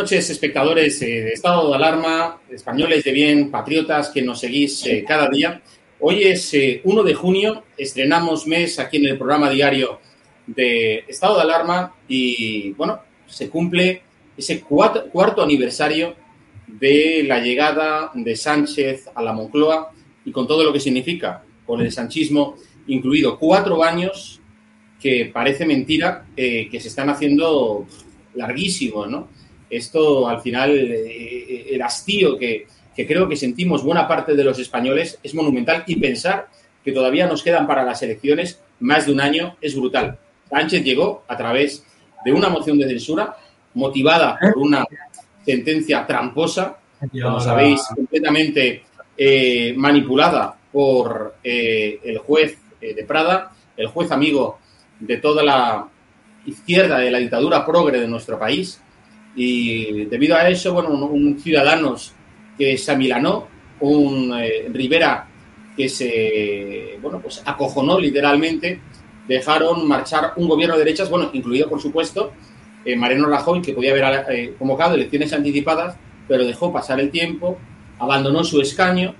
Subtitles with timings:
[0.00, 5.04] Noches, espectadores eh, de Estado de Alarma, españoles de bien, patriotas que nos seguís eh,
[5.06, 5.60] cada día.
[5.98, 10.00] Hoy es 1 eh, de junio, estrenamos mes aquí en el programa diario
[10.46, 14.00] de Estado de Alarma y, bueno, se cumple
[14.38, 16.14] ese cuarto aniversario
[16.66, 19.92] de la llegada de Sánchez a la Moncloa
[20.24, 22.56] y con todo lo que significa, con el sanchismo
[22.86, 23.38] incluido.
[23.38, 24.40] Cuatro años
[24.98, 27.86] que parece mentira que se están haciendo
[28.34, 29.39] larguísimos, ¿no?
[29.70, 35.18] Esto al final, eh, el hastío que, creo que sentimos buena parte de los españoles
[35.22, 36.48] es monumental y pensar
[36.84, 40.18] que todavía nos quedan para las elecciones más de un año es brutal.
[40.50, 41.82] Sánchez llegó a través
[42.22, 43.34] de una moción de censura
[43.72, 44.84] motivada por una
[45.46, 46.76] sentencia tramposa,
[47.10, 48.82] como sabéis, completamente
[49.16, 54.58] eh, manipulada por eh, el juez de Prada, el juez amigo
[54.98, 55.88] de toda la
[56.46, 58.80] izquierda de la dictadura progre de nuestro país,
[59.34, 62.12] y debido a eso, bueno, un, ciudadanos
[62.58, 63.46] que se amilanó,
[63.80, 65.26] un eh, Rivera
[65.76, 68.80] que se, bueno, pues acojonó literalmente,
[69.26, 72.32] dejaron marchar un gobierno de derechas, bueno, incluido por supuesto
[72.84, 77.58] eh, Mariano Rajoy, que podía haber eh, convocado elecciones anticipadas, pero dejó pasar el tiempo,
[77.98, 79.14] abandonó su escaño,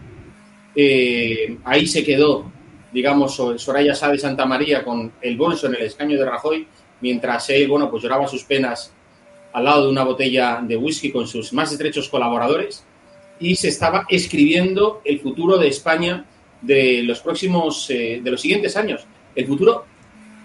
[1.64, 2.50] ahí se quedó,
[2.92, 6.66] digamos, Soraya Sá de Santa María con el bolso en el escaño de Rajoy,
[7.00, 8.92] mientras él, bueno, pues lloraba sus penas
[9.52, 12.84] al lado de una botella de whisky con sus más estrechos colaboradores
[13.38, 16.24] y se estaba escribiendo el futuro de España
[16.60, 19.06] de los próximos, eh, de los siguientes años.
[19.34, 19.86] El futuro,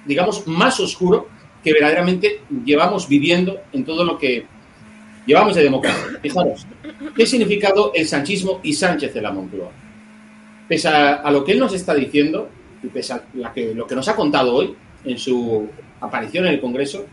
[0.06, 1.28] digamos, más oscuro
[1.64, 4.46] que verdaderamente llevamos viviendo en todo lo que
[5.26, 6.20] llevamos de democracia.
[6.22, 6.66] Fijaros,
[7.16, 9.72] ¿qué significado el sanchismo y Sánchez de la Moncloa?
[10.68, 12.50] Pese a, lo que él nos está diciendo,
[12.82, 15.68] y pese a lo que nos ha contado hoy en su
[16.00, 17.06] aparición en el Congreso,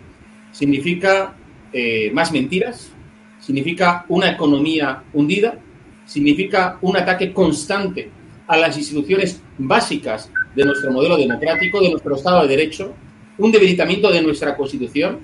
[0.52, 1.34] significa
[1.72, 2.92] eh, más mentiras,
[3.40, 5.58] significa una economía hundida,
[6.04, 8.10] significa un ataque constante
[8.46, 12.94] a las instituciones básicas de nuestro modelo democrático, de nuestro Estado de Derecho,
[13.38, 15.20] un debilitamiento de nuestra Constitución,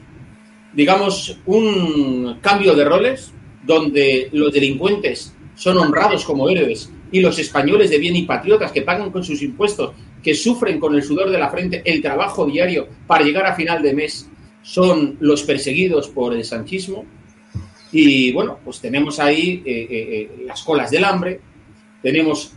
[0.73, 3.33] digamos, un cambio de roles
[3.65, 8.83] donde los delincuentes son honrados como héroes y los españoles de bien y patriotas que
[8.83, 9.93] pagan con sus impuestos,
[10.23, 13.83] que sufren con el sudor de la frente el trabajo diario para llegar a final
[13.83, 14.29] de mes
[14.63, 17.05] son los perseguidos por el sanchismo.
[17.93, 21.41] Y bueno, pues tenemos ahí eh, eh, eh, las colas del hambre,
[22.03, 22.53] tenemos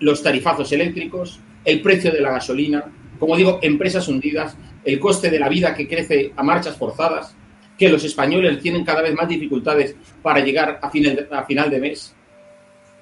[0.00, 2.84] los tarifazos eléctricos, el precio de la gasolina,
[3.18, 7.36] como digo, empresas hundidas, el coste de la vida que crece a marchas forzadas,
[7.78, 11.78] que los españoles tienen cada vez más dificultades para llegar a final a final de
[11.78, 12.14] mes.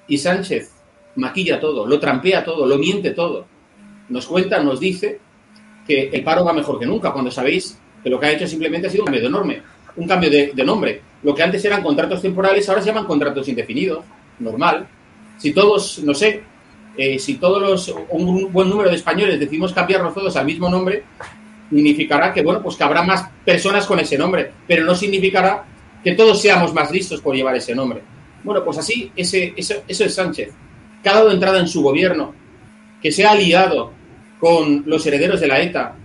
[0.07, 0.71] Y Sánchez
[1.15, 3.47] maquilla todo, lo trampea todo, lo miente todo.
[4.09, 5.19] Nos cuenta, nos dice
[5.87, 8.87] que el paro va mejor que nunca, cuando sabéis que lo que ha hecho simplemente
[8.87, 9.61] ha sido un cambio de norme,
[9.95, 11.01] un cambio de, nombre.
[11.23, 14.03] Lo que antes eran contratos temporales, ahora se llaman contratos indefinidos,
[14.39, 14.87] normal.
[15.37, 16.43] Si todos, no sé,
[16.97, 21.03] eh, si todos los, un buen número de españoles decimos cambiarnos todos al mismo nombre,
[21.69, 25.63] significará que, bueno, pues que habrá más personas con ese nombre, pero no significará
[26.03, 28.01] que todos seamos más listos por llevar ese nombre.
[28.43, 30.51] Bueno, pues así, ese, eso, eso es Sánchez,
[31.03, 32.33] que ha entrada en su gobierno,
[33.01, 33.91] que se ha aliado
[34.39, 35.95] con los herederos de la ETA,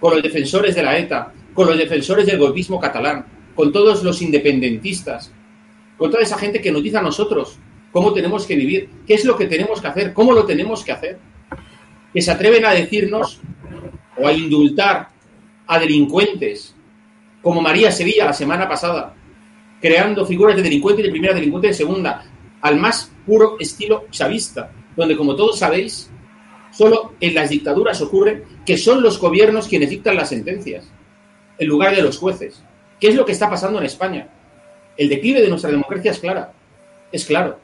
[0.00, 3.26] con los defensores de la ETA, con los defensores del golpismo catalán,
[3.56, 5.32] con todos los independentistas,
[5.96, 7.58] con toda esa gente que nos dice a nosotros
[7.90, 10.92] cómo tenemos que vivir, qué es lo que tenemos que hacer, cómo lo tenemos que
[10.92, 11.18] hacer,
[12.12, 13.40] que se atreven a decirnos
[14.16, 15.08] o a indultar
[15.66, 16.76] a delincuentes,
[17.42, 19.14] como María Sevilla la semana pasada,
[19.80, 22.24] creando figuras de delincuente de primera, delincuente de segunda,
[22.60, 26.10] al más puro estilo chavista, donde como todos sabéis,
[26.76, 30.86] Solo en las dictaduras ocurre que son los gobiernos quienes dictan las sentencias,
[31.58, 32.62] en lugar de los jueces.
[33.00, 34.28] ¿Qué es lo que está pasando en España?
[34.96, 36.52] El declive de nuestra democracia es clara,
[37.12, 37.58] es claro.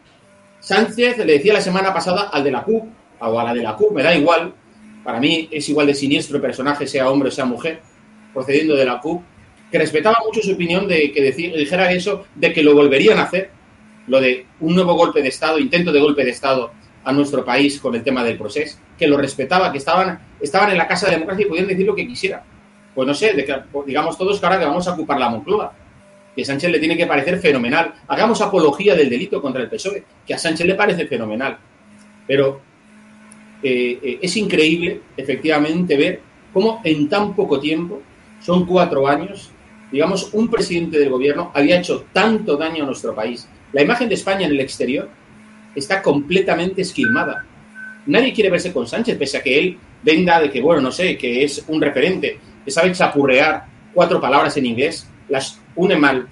[0.60, 2.84] Sánchez le decía la semana pasada al de la CUP,
[3.18, 4.52] o a la de la CUP, me da igual,
[5.02, 7.80] para mí es igual de siniestro personaje, sea hombre o sea mujer,
[8.32, 9.22] procediendo de la CUP,
[9.70, 13.50] que respetaba mucho su opinión de que dijera eso, de que lo volverían a hacer,
[14.06, 16.72] lo de un nuevo golpe de Estado, intento de golpe de Estado
[17.04, 20.78] a nuestro país con el tema del proceso, que lo respetaba, que estaban, estaban en
[20.78, 22.42] la Casa de Democracia y podían decir lo que quisieran.
[22.94, 25.72] Pues no sé, de pues digamos todos que ahora que vamos a ocupar la Moncloa,
[26.34, 27.92] que Sánchez le tiene que parecer fenomenal.
[28.08, 31.58] Hagamos apología del delito contra el PSOE, que a Sánchez le parece fenomenal.
[32.26, 32.60] Pero
[33.62, 36.20] eh, eh, es increíble, efectivamente, ver
[36.52, 38.02] cómo en tan poco tiempo,
[38.40, 39.50] son cuatro años,
[39.90, 43.48] digamos, un presidente del gobierno había hecho tanto daño a nuestro país.
[43.72, 45.08] La imagen de España en el exterior
[45.74, 47.46] está completamente esquilmada.
[48.06, 51.16] Nadie quiere verse con Sánchez, pese a que él venga de que, bueno, no sé,
[51.16, 56.28] que es un referente, que sabe chapurrear cuatro palabras en inglés, las une mal,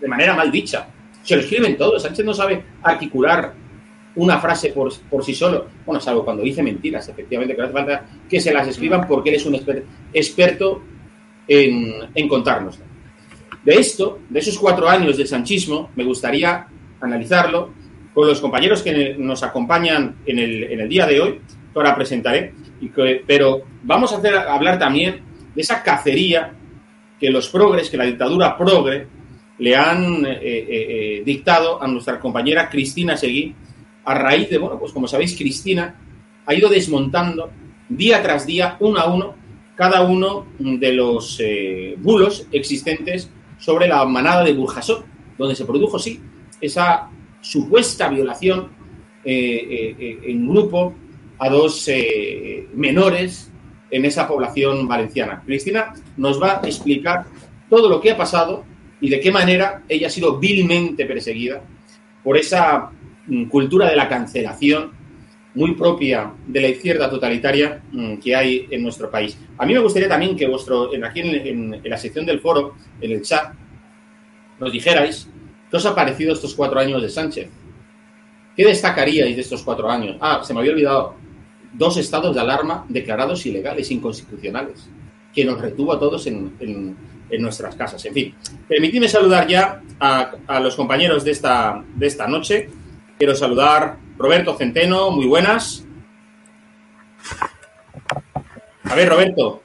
[0.00, 0.86] de manera mal dicha.
[1.22, 2.02] Se lo escriben todos.
[2.02, 3.54] Sánchez no sabe articular
[4.16, 5.66] una frase por, por sí solo.
[5.86, 9.30] Bueno, salvo cuando dice mentiras, efectivamente, que no hace falta que se las escriban porque
[9.30, 9.58] él es un
[10.12, 10.82] experto
[11.48, 12.78] en, en contarnos.
[13.64, 16.66] De esto, de esos cuatro años del sanchismo, me gustaría
[17.00, 17.70] analizarlo
[18.12, 21.32] con los compañeros que nos acompañan en el, en el día de hoy,
[21.72, 22.52] que ahora presentaré,
[23.26, 26.54] pero vamos a, hacer, hablar también de esa cacería
[27.20, 29.06] que los progres, que la dictadura progre,
[29.58, 33.54] le han eh, eh, eh, dictado a nuestra compañera Cristina Seguí,
[34.04, 35.94] a raíz de, bueno, pues como sabéis, Cristina
[36.44, 37.50] ha ido desmontando
[37.88, 39.36] día tras día, uno a uno,
[39.76, 41.40] cada uno de los
[41.98, 45.06] bulos existentes sobre la manada de Burjasot,
[45.38, 46.20] donde se produjo, sí,
[46.60, 47.08] esa
[47.40, 48.68] supuesta violación
[49.24, 50.94] en grupo
[51.38, 51.88] a dos
[52.74, 53.51] menores
[53.92, 55.42] en esa población valenciana.
[55.46, 57.26] Cristina nos va a explicar
[57.70, 58.64] todo lo que ha pasado
[59.00, 61.62] y de qué manera ella ha sido vilmente perseguida
[62.24, 62.90] por esa
[63.28, 64.90] mm, cultura de la cancelación
[65.54, 69.38] muy propia de la izquierda totalitaria mm, que hay en nuestro país.
[69.58, 72.74] A mí me gustaría también que vuestro, en, aquí en, en la sección del foro,
[73.00, 73.52] en el chat,
[74.58, 75.28] nos dijerais
[75.72, 77.48] ¿Qué os ha parecido estos cuatro años de Sánchez?
[78.54, 80.18] ¿Qué destacaríais de estos cuatro años?
[80.20, 81.14] Ah, se me había olvidado.
[81.72, 84.88] Dos estados de alarma declarados ilegales, inconstitucionales,
[85.34, 88.04] que nos retuvo a todos en, nuestras casas.
[88.04, 88.34] En fin,
[88.68, 92.68] permitidme saludar ya a, los compañeros de esta, de esta noche.
[93.16, 95.86] Quiero saludar Roberto Centeno, muy buenas.
[98.84, 99.62] A ver, Roberto,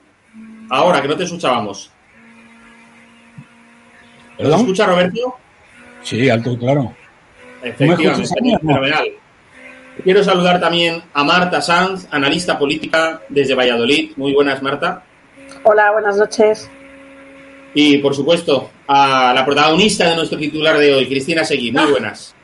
[0.69, 1.91] ahora que no te escuchábamos.
[4.39, 5.35] ¿Nos escucha, Roberto?
[6.03, 6.95] Sí, alto y claro.
[7.63, 8.27] Efectivamente,
[8.61, 9.07] fenomenal.
[10.03, 14.11] Quiero saludar también a Marta Sanz, analista política desde Valladolid.
[14.15, 15.03] Muy buenas, Marta.
[15.63, 16.69] Hola, buenas noches.
[17.73, 21.71] Y, por supuesto, a la protagonista de nuestro titular de hoy, Cristina Seguí.
[21.71, 22.35] Muy buenas.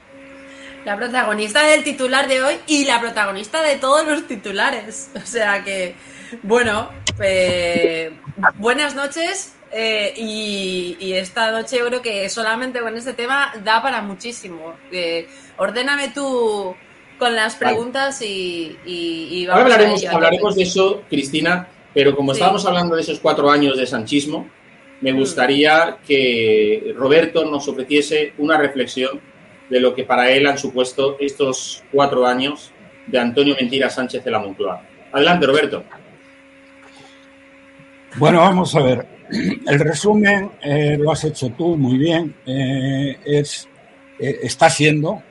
[0.85, 5.11] La protagonista del titular de hoy y la protagonista de todos los titulares.
[5.23, 5.95] O sea que,
[6.41, 8.11] bueno, pues,
[8.55, 14.01] buenas noches eh, y, esta noche yo creo que solamente con este tema da para
[14.01, 14.75] muchísimo.
[14.91, 16.75] Eh, ordéname tú
[17.17, 22.95] con las preguntas y, y, vamos hablaremos, hablaremos de eso, Cristina, pero como estábamos hablando
[22.95, 24.49] de esos cuatro años de sanchismo,
[25.01, 29.19] me gustaría que Roberto nos ofreciese una reflexión
[29.69, 32.71] de lo que para él han supuesto estos cuatro años
[33.07, 34.81] de Antonio Mentira Sánchez de la Moncloa.
[35.11, 35.83] Adelante, Roberto.
[38.15, 39.07] Bueno, vamos a ver.
[39.67, 42.35] El resumen eh, lo has hecho tú muy bien.
[42.45, 43.67] Eh, es,
[44.19, 45.21] eh, está siendo,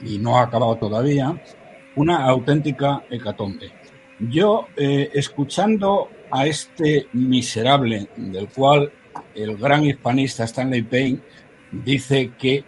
[0.00, 1.40] y no ha acabado todavía,
[1.96, 3.72] una auténtica hecatombe.
[4.18, 8.92] Yo, escuchando a este miserable, del cual
[9.34, 11.20] el gran hispanista Stanley Payne
[11.70, 12.64] dice que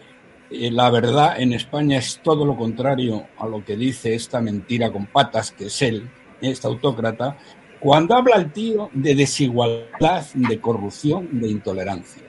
[0.50, 5.06] la verdad en España es todo lo contrario a lo que dice esta mentira con
[5.06, 6.08] patas que es él,
[6.40, 7.36] este autócrata,
[7.80, 12.22] cuando habla el tío de desigualdad, de corrupción, de intolerancia.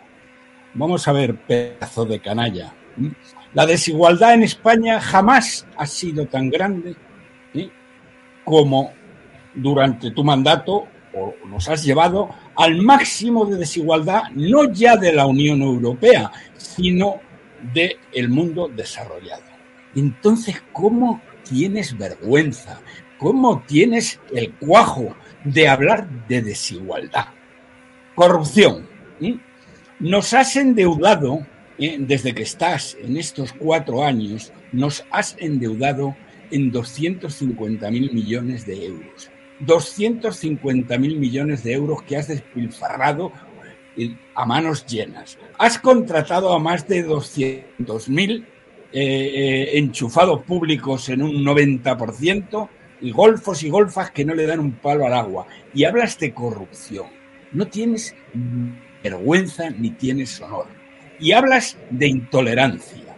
[0.74, 2.74] Vamos a ver, pedazo de canalla.
[3.54, 6.96] La desigualdad en España jamás ha sido tan grande
[8.44, 8.94] como
[9.54, 15.26] durante tu mandato o nos has llevado al máximo de desigualdad, no ya de la
[15.26, 17.20] Unión Europea, sino
[17.74, 19.44] del el mundo desarrollado.
[19.96, 22.80] Entonces, ¿cómo tienes vergüenza?
[23.18, 27.28] ¿Cómo tienes el cuajo de hablar de desigualdad?
[28.16, 28.88] Corrupción.
[30.00, 31.57] Nos has endeudado, ¿eh?
[31.78, 36.16] Desde que estás en estos cuatro años, nos has endeudado
[36.52, 39.30] en 250 mil millones de euros.
[39.60, 43.32] 250 mil millones de euros que has despilfarrado
[44.36, 45.38] a manos llenas.
[45.58, 48.46] Has contratado a más de 200 mil
[48.92, 52.70] eh, eh, enchufados públicos en un 90%
[53.02, 55.48] y golfos y golfas que no le dan un palo al agua.
[55.74, 57.08] Y hablas de corrupción.
[57.52, 58.16] No tienes
[59.04, 60.77] vergüenza ni tienes honor.
[61.20, 63.16] Y hablas de intolerancia.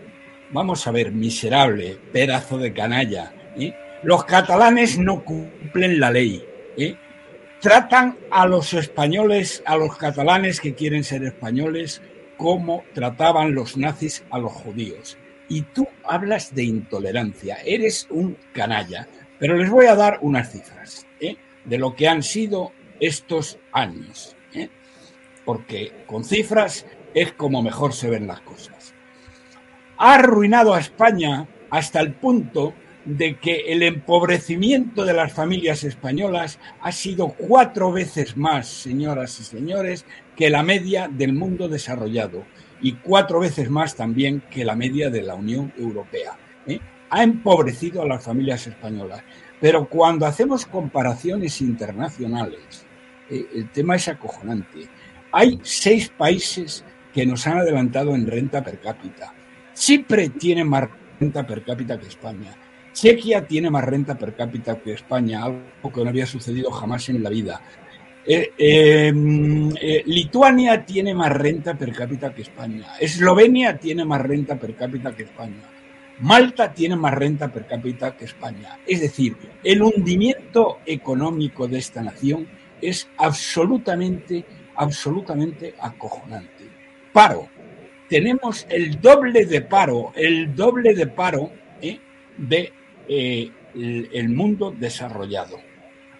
[0.51, 3.33] Vamos a ver, miserable, pedazo de canalla.
[3.57, 3.73] ¿eh?
[4.03, 6.43] Los catalanes no cumplen la ley.
[6.77, 6.95] ¿eh?
[7.59, 12.01] Tratan a los españoles, a los catalanes que quieren ser españoles,
[12.37, 15.17] como trataban los nazis a los judíos.
[15.49, 17.57] Y tú hablas de intolerancia.
[17.65, 19.07] Eres un canalla.
[19.39, 21.35] Pero les voy a dar unas cifras ¿eh?
[21.65, 24.35] de lo que han sido estos años.
[25.45, 28.93] Porque con cifras es como mejor se ven las cosas.
[29.97, 32.73] Ha arruinado a España hasta el punto
[33.05, 39.43] de que el empobrecimiento de las familias españolas ha sido cuatro veces más, señoras y
[39.43, 42.45] señores, que la media del mundo desarrollado
[42.81, 46.37] y cuatro veces más también que la media de la Unión Europea.
[46.67, 46.79] ¿eh?
[47.09, 49.23] Ha empobrecido a las familias españolas.
[49.59, 52.85] Pero cuando hacemos comparaciones internacionales,
[53.29, 54.87] eh, el tema es acojonante.
[55.31, 59.33] Hay seis países que nos han adelantado en renta per cápita.
[59.73, 60.89] Chipre tiene más
[61.19, 62.55] renta per cápita que España.
[62.93, 67.23] Chequia tiene más renta per cápita que España, algo que no había sucedido jamás en
[67.23, 67.61] la vida.
[68.25, 72.85] Eh, em, eh, Lituania tiene más renta per cápita que España.
[72.99, 75.63] Eslovenia tiene más renta per cápita que España.
[76.19, 78.77] Malta tiene más renta per cápita que España.
[78.85, 82.47] Es decir, el hundimiento económico de esta nación
[82.81, 84.43] es absolutamente,
[84.75, 86.58] absolutamente acojonante.
[87.13, 87.49] Paro.
[88.07, 91.51] Tenemos el doble de paro, el doble de paro
[91.81, 91.99] ¿eh?
[92.37, 92.73] de
[93.07, 95.59] eh, el, mundo desarrollado.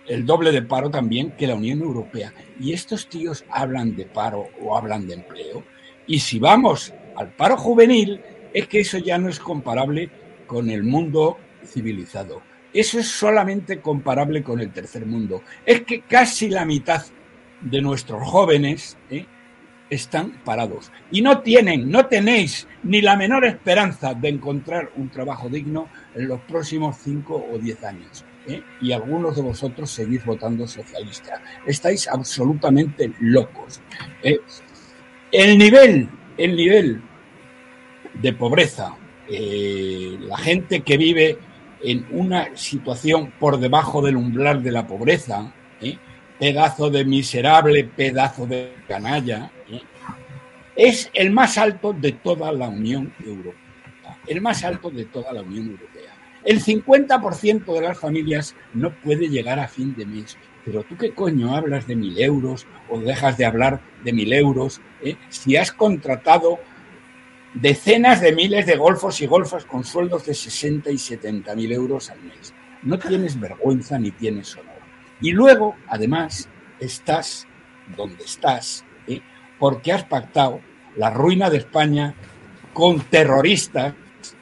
[0.07, 2.33] El doble de paro también que la Unión Europea.
[2.59, 5.63] Y estos tíos hablan de paro o hablan de empleo.
[6.05, 8.21] Y si vamos al paro juvenil,
[8.53, 10.09] es que eso ya no es comparable
[10.45, 12.41] con el mundo civilizado.
[12.73, 15.43] Eso es solamente comparable con el tercer mundo.
[15.65, 17.03] Es que casi la mitad
[17.61, 19.25] de nuestros jóvenes ¿eh?
[19.89, 25.49] Están parados y no tienen, no tenéis ni la menor esperanza de encontrar un trabajo
[25.49, 28.23] digno en los próximos cinco o diez años.
[28.47, 28.61] ¿eh?
[28.81, 31.41] Y algunos de vosotros seguís votando socialista.
[31.65, 33.81] Estáis absolutamente locos.
[34.23, 34.39] ¿eh?
[35.31, 37.01] El nivel, el nivel
[38.13, 38.95] de pobreza,
[39.29, 41.37] eh, la gente que vive
[41.83, 45.53] en una situación por debajo del umbral de la pobreza,
[46.37, 49.51] pedazo de miserable, pedazo de canalla,
[50.79, 54.17] es el más alto de toda la Unión Europea.
[54.25, 56.13] El más alto de toda la Unión Europea.
[56.45, 60.37] El 50% de las familias no puede llegar a fin de mes.
[60.63, 64.79] Pero tú qué coño hablas de mil euros o dejas de hablar de mil euros
[65.01, 65.17] eh?
[65.27, 66.59] si has contratado
[67.53, 72.09] decenas de miles de golfos y golfas con sueldos de 60 y 70 mil euros
[72.09, 72.53] al mes.
[72.83, 74.79] No tienes vergüenza ni tienes honor.
[75.19, 76.47] Y luego, además,
[76.79, 77.49] estás
[77.97, 79.19] donde estás ¿eh?
[79.59, 80.61] porque has pactado
[80.99, 82.13] la ruina de España
[82.73, 83.93] con terroristas,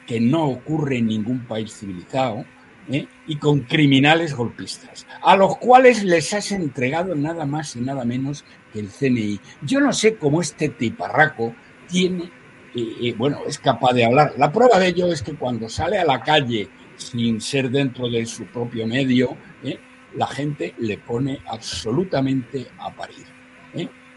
[0.08, 2.44] que no ocurre en ningún país civilizado,
[2.90, 3.06] ¿eh?
[3.28, 8.44] y con criminales golpistas, a los cuales les has entregado nada más y nada menos
[8.72, 9.38] que el CNI.
[9.62, 11.54] Yo no sé cómo este tiparraco
[11.86, 12.28] tiene,
[12.74, 14.34] eh, bueno, es capaz de hablar.
[14.36, 18.26] La prueba de ello es que cuando sale a la calle sin ser dentro de
[18.26, 19.36] su propio medio,
[20.16, 23.26] la gente le pone absolutamente a parir.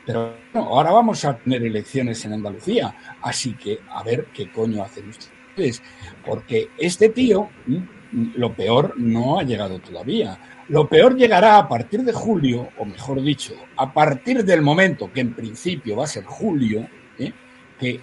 [0.06, 5.10] Pero ahora vamos a tener elecciones en Andalucía, así que a ver qué coño hacen
[5.10, 5.82] ustedes.
[6.26, 7.50] Porque este tío,
[8.12, 10.40] lo peor no ha llegado todavía.
[10.70, 15.22] Lo peor llegará a partir de julio, o mejor dicho, a partir del momento que
[15.22, 16.88] en principio va a ser julio,
[17.20, 17.34] ¿eh?
[17.80, 18.00] que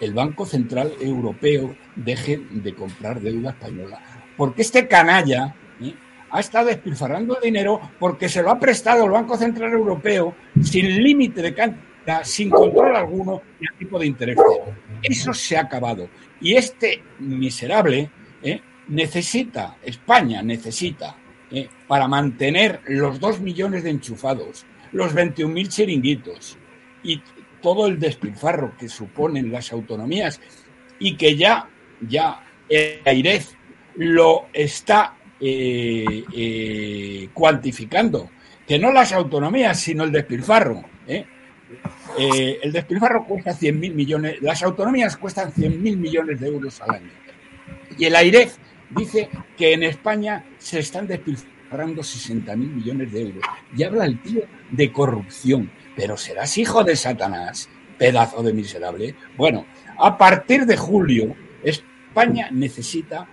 [0.00, 4.00] el Banco Central Europeo deje de comprar deuda española.
[4.36, 5.54] Porque este canalla
[6.32, 11.42] ha estado despilfarrando dinero porque se lo ha prestado el Banco Central Europeo sin límite
[11.42, 14.36] de cantidad, sin control alguno a tipo de interés
[15.02, 16.08] Eso se ha acabado.
[16.40, 18.10] Y este miserable
[18.42, 21.14] eh, necesita, España necesita,
[21.50, 26.56] eh, para mantener los dos millones de enchufados, los 21.000 chiringuitos
[27.02, 27.20] y
[27.60, 30.40] todo el despilfarro que suponen las autonomías
[30.98, 31.68] y que ya,
[32.00, 32.42] ya
[33.04, 33.54] Airez
[33.96, 38.30] lo está eh, eh, cuantificando,
[38.64, 40.84] que no las autonomías, sino el despilfarro.
[41.08, 41.26] ¿eh?
[42.16, 47.10] el despilfarro cuesta 100.000 millones, las autonomías cuestan 100.000 millones de euros al año.
[47.98, 48.56] Y el AIREF
[48.90, 53.42] dice que en España se están despilfarrando 60.000 millones de euros.
[53.76, 55.72] Y habla el tío de corrupción.
[55.96, 57.68] Pero serás hijo de Satanás,
[57.98, 59.16] pedazo de miserable.
[59.36, 59.66] Bueno,
[59.98, 61.34] a partir de julio,
[61.64, 63.26] España necesita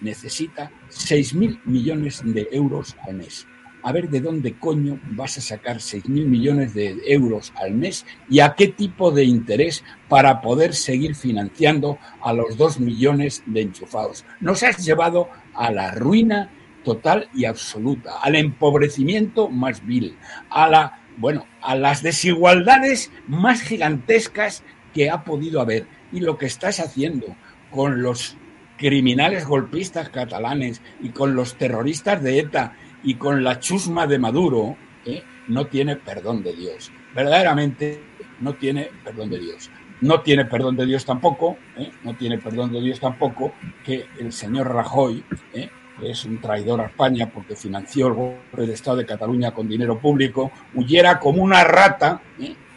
[0.00, 3.46] necesita 6.000 millones de euros al mes.
[3.84, 8.38] A ver de dónde coño vas a sacar 6.000 millones de euros al mes y
[8.38, 14.24] a qué tipo de interés para poder seguir financiando a los 2 millones de enchufados.
[14.40, 16.50] Nos has llevado a la ruina
[16.84, 20.16] total y absoluta, al empobrecimiento más vil,
[20.48, 24.62] a la bueno, a las desigualdades más gigantescas
[24.94, 25.86] que ha podido haber.
[26.12, 27.36] Y lo que estás haciendo
[27.70, 28.36] con los
[28.82, 32.72] criminales golpistas catalanes y con los terroristas de ETA
[33.04, 35.22] y con la chusma de Maduro, ¿eh?
[35.46, 36.90] no tiene perdón de Dios.
[37.14, 38.02] Verdaderamente
[38.40, 39.70] no tiene perdón de Dios.
[40.00, 41.92] No tiene perdón de Dios tampoco, ¿eh?
[42.02, 43.52] no tiene perdón de Dios tampoco
[43.84, 45.22] que el señor Rajoy,
[45.54, 45.70] ¿eh?
[46.00, 49.68] que es un traidor a España porque financió el golpe de Estado de Cataluña con
[49.68, 52.20] dinero público, huyera como una rata,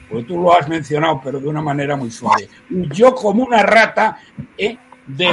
[0.08, 4.20] porque tú lo has mencionado, pero de una manera muy suave, huyó como una rata
[5.08, 5.28] de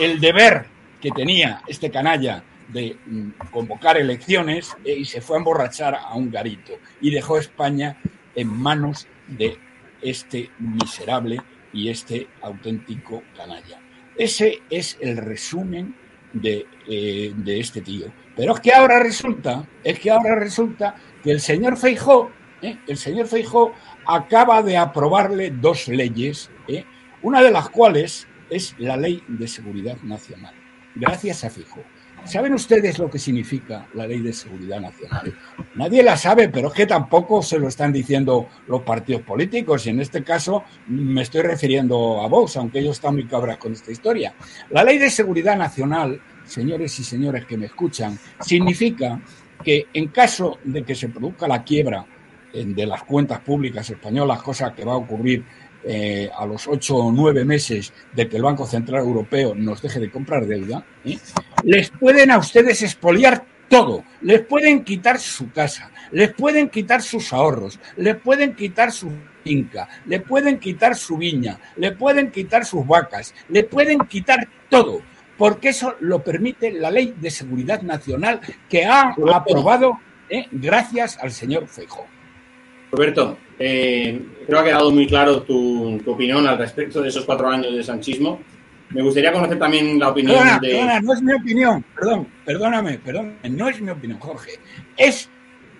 [0.00, 0.66] el deber
[1.00, 6.14] que tenía este canalla de mm, convocar elecciones eh, y se fue a emborrachar a
[6.14, 7.96] un garito y dejó España
[8.34, 9.58] en manos de
[10.02, 11.40] este miserable
[11.72, 13.80] y este auténtico canalla.
[14.16, 15.94] Ese es el resumen
[16.32, 18.06] de, eh, este tío.
[18.34, 22.30] Pero es que ahora resulta, es que ahora resulta que el señor Feijó,
[22.62, 23.72] eh, el señor Feijó
[24.06, 26.50] acaba de aprobarle dos leyes,
[27.22, 30.54] una de las cuales es la Ley de Seguridad Nacional.
[30.94, 31.82] Gracias a Fijo.
[32.24, 35.32] ¿Saben ustedes lo que significa la Ley de Seguridad Nacional?
[35.76, 39.90] Nadie la sabe, pero es que tampoco se lo están diciendo los partidos políticos y
[39.90, 43.92] en este caso me estoy refiriendo a Vox, aunque ellos están muy cabras con esta
[43.92, 44.34] historia.
[44.70, 49.20] La Ley de Seguridad Nacional, señores y señores que me escuchan, significa
[49.62, 52.06] que en caso de que se produzca la quiebra
[52.52, 55.44] de las cuentas públicas españolas, cosa que va a ocurrir
[55.88, 60.00] eh, a los ocho o nueve meses de que el Banco Central Europeo nos deje
[60.00, 61.16] de comprar deuda, ¿eh?
[61.62, 64.04] les pueden a ustedes expoliar todo.
[64.20, 69.10] Les pueden quitar su casa, les pueden quitar sus ahorros, les pueden quitar su
[69.44, 75.02] finca, le pueden quitar su viña, le pueden quitar sus vacas, le pueden quitar todo,
[75.38, 80.46] porque eso lo permite la Ley de Seguridad Nacional que ha aprobado ¿eh?
[80.50, 82.06] gracias al señor Feijóo.
[82.90, 87.48] Roberto, eh, creo que ha quedado muy claro tu, opinión al respecto de esos cuatro
[87.48, 88.40] años de sanchismo.
[88.90, 90.68] Me gustaría conocer también la opinión de...
[90.68, 94.52] Perdona, no es mi opinión, perdón, perdóname, perdón, no es mi opinión, Jorge.
[94.96, 95.28] Es,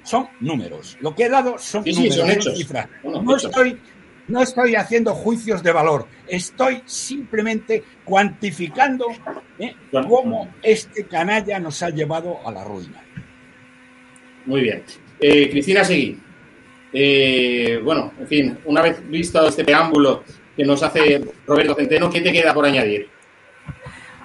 [0.02, 0.96] son números.
[1.00, 2.88] Lo que he dado son números, son cifras.
[3.04, 3.78] no, Estoy,
[4.26, 9.06] no estoy haciendo juicios de valor, estoy simplemente cuantificando
[9.58, 9.74] ¿eh?
[9.92, 13.04] cómo este canalla nos ha llevado a la ruina.
[14.46, 14.82] Muy bien.
[15.20, 16.18] Eh, Cristina Seguí.
[16.98, 20.24] Eh, bueno, en fin, una vez visto este preámbulo
[20.56, 23.08] que nos hace Roberto Centeno, ¿qué te queda por añadir?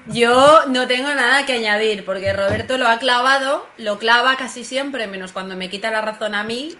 [0.08, 5.08] Yo no tengo nada que añadir, porque Roberto lo ha clavado, lo clava casi siempre,
[5.08, 6.78] menos cuando me quita la razón a mí.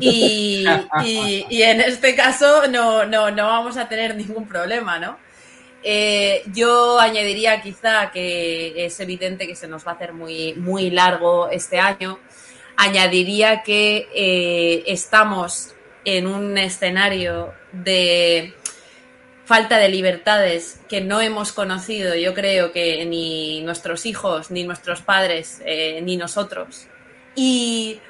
[0.00, 5.16] Y, en este caso no, no, no vamos a tener ningún problema, ¿no?
[5.82, 10.90] eh, yo añadiría quizá que es evidente que se nos va a hacer muy, muy
[10.90, 12.18] largo este año.
[12.76, 18.54] Añadiría que eh, estamos en un escenario de
[19.44, 25.02] falta de libertades que no hemos conocido, yo creo que ni nuestros hijos, ni nuestros
[25.02, 26.86] padres, eh, ni nosotros.
[27.34, 28.00] Y,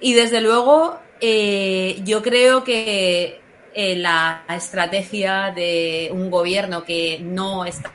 [0.00, 3.40] y desde luego, eh, yo creo que
[3.74, 7.92] la estrategia de un gobierno que no está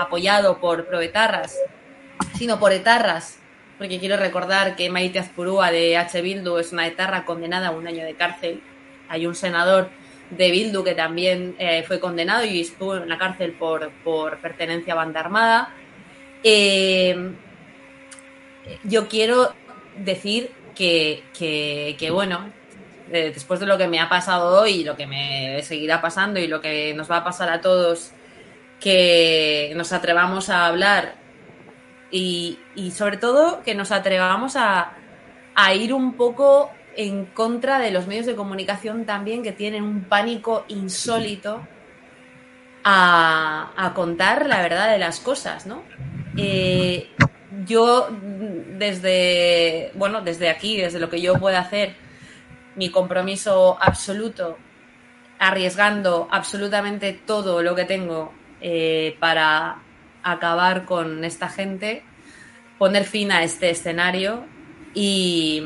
[0.00, 1.56] apoyado por proetarras,
[2.38, 3.38] sino por etarras,
[3.82, 6.22] porque quiero recordar que Maite Azpurúa de H.
[6.22, 8.62] Bildu es una etarra condenada a un año de cárcel.
[9.08, 9.90] Hay un senador
[10.30, 14.92] de Bildu que también eh, fue condenado y estuvo en la cárcel por, por pertenencia
[14.92, 15.74] a banda armada.
[16.44, 17.32] Eh,
[18.84, 19.52] yo quiero
[19.96, 22.52] decir que, que, bueno,
[23.10, 26.38] eh, después de lo que me ha pasado hoy y lo que me seguirá pasando
[26.38, 28.12] y lo que nos va a pasar a todos,
[28.78, 31.20] que nos atrevamos a hablar
[32.12, 32.58] y,
[32.94, 34.92] sobre todo que nos atrevamos a,
[35.74, 40.64] ir un poco en contra de los medios de comunicación también que tienen un pánico
[40.68, 41.66] insólito
[42.84, 45.82] a, a contar la verdad de las cosas, ¿no?
[46.36, 47.08] Eh,
[47.66, 51.94] yo desde, bueno, desde aquí, desde lo que yo pueda hacer,
[52.76, 54.58] mi compromiso absoluto,
[55.38, 59.82] arriesgando absolutamente todo lo que tengo eh, para
[60.22, 62.02] acabar con esta gente,
[62.78, 64.44] poner fin a este escenario
[64.94, 65.62] y,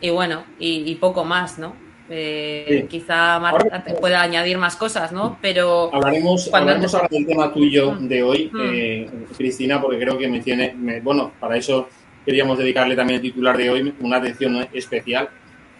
[0.00, 1.74] y bueno, y, y, poco más, ¿no?
[2.10, 2.88] Eh, sí.
[2.88, 5.38] Quizá Marta pueda añadir más cosas, ¿no?
[5.40, 8.60] Pero hablaremos, hablaremos ahora del tema tuyo de hoy, mm.
[8.60, 11.88] eh, Cristina, porque creo que me tiene, me, bueno, para eso
[12.26, 15.30] queríamos dedicarle también el titular de hoy una atención especial.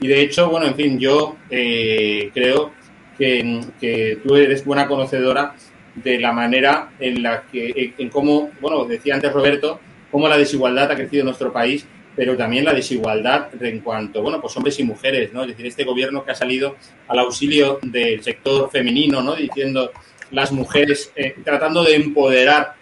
[0.01, 2.73] Y de hecho, bueno, en fin, yo eh, creo
[3.19, 5.55] que, que, tú eres buena conocedora
[5.95, 10.91] de la manera en la que, en cómo, bueno, decía antes Roberto, cómo la desigualdad
[10.91, 14.85] ha crecido en nuestro país pero también la desigualdad en cuanto, bueno, pues hombres y
[14.85, 15.43] mujeres, ¿no?
[15.43, 16.77] Es decir, este gobierno que ha salido
[17.09, 19.35] al auxilio del sector femenino, ¿no?
[19.35, 19.91] Diciendo
[20.31, 22.75] las mujeres, eh, tratando de empoderar,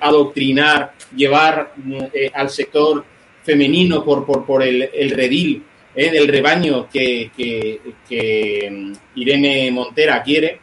[0.00, 1.72] adoctrinar, llevar
[2.12, 3.04] eh, al sector
[3.42, 5.62] femenino por, por, por el, el redil
[5.94, 10.60] eh, del rebaño que, que, mm, Irene Montera quiere.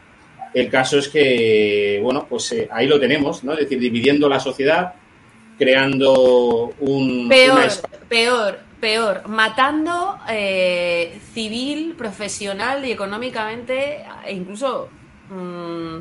[0.53, 3.53] El caso es que, bueno, pues eh, ahí lo tenemos, ¿no?
[3.53, 4.93] Es decir, dividiendo la sociedad,
[5.57, 7.29] creando un...
[7.29, 7.67] Peor, una...
[8.09, 14.89] peor, peor, matando eh, civil, profesional y económicamente, e incluso
[15.29, 15.99] mmm,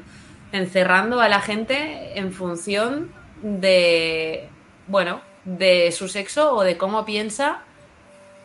[0.53, 4.49] encerrando a la gente en función de,
[4.89, 7.63] bueno, de su sexo o de cómo piensa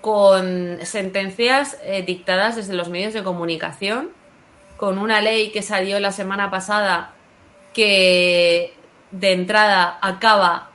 [0.02, 4.12] con sentencias eh, dictadas desde los medios de comunicación,
[4.78, 7.14] con una ley que salió la semana pasada
[7.74, 8.74] que
[9.12, 10.70] de entrada acaba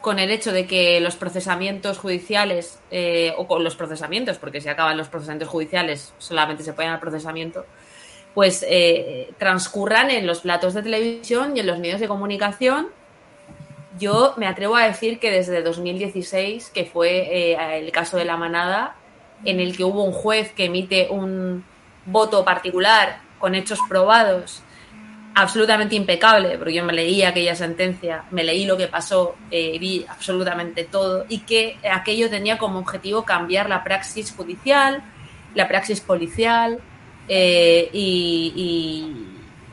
[0.00, 4.68] con el hecho de que los procesamientos judiciales, eh, o con los procesamientos, porque si
[4.68, 7.64] acaban los procesamientos judiciales, solamente se pueden al procesamiento,
[8.34, 12.88] pues eh, transcurran en los platos de televisión y en los medios de comunicación.
[13.98, 18.36] Yo me atrevo a decir que desde 2016, que fue eh, el caso de la
[18.36, 18.96] manada,
[19.44, 21.64] en el que hubo un juez que emite un
[22.06, 24.62] voto particular con hechos probados
[25.34, 30.06] absolutamente impecable, porque yo me leí aquella sentencia, me leí lo que pasó, eh, vi
[30.08, 35.02] absolutamente todo, y que aquello tenía como objetivo cambiar la praxis judicial,
[35.56, 36.78] la praxis policial
[37.26, 39.28] eh, y,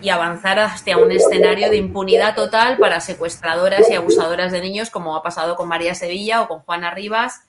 [0.10, 5.22] avanzar hacia un escenario de impunidad total para secuestradoras y abusadoras de niños, como ha
[5.22, 7.44] pasado con María Sevilla o con Juana Rivas.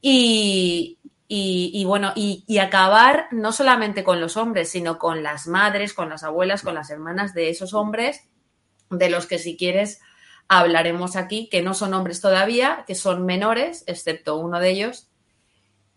[0.00, 0.96] Y,
[1.36, 6.08] y, bueno, y, y, acabar no solamente con los hombres, sino con las madres, con
[6.08, 8.28] las abuelas, con las hermanas de esos hombres,
[8.90, 10.00] de los que si quieres
[10.48, 15.08] hablaremos aquí, que no son hombres todavía, que son menores, excepto uno de ellos.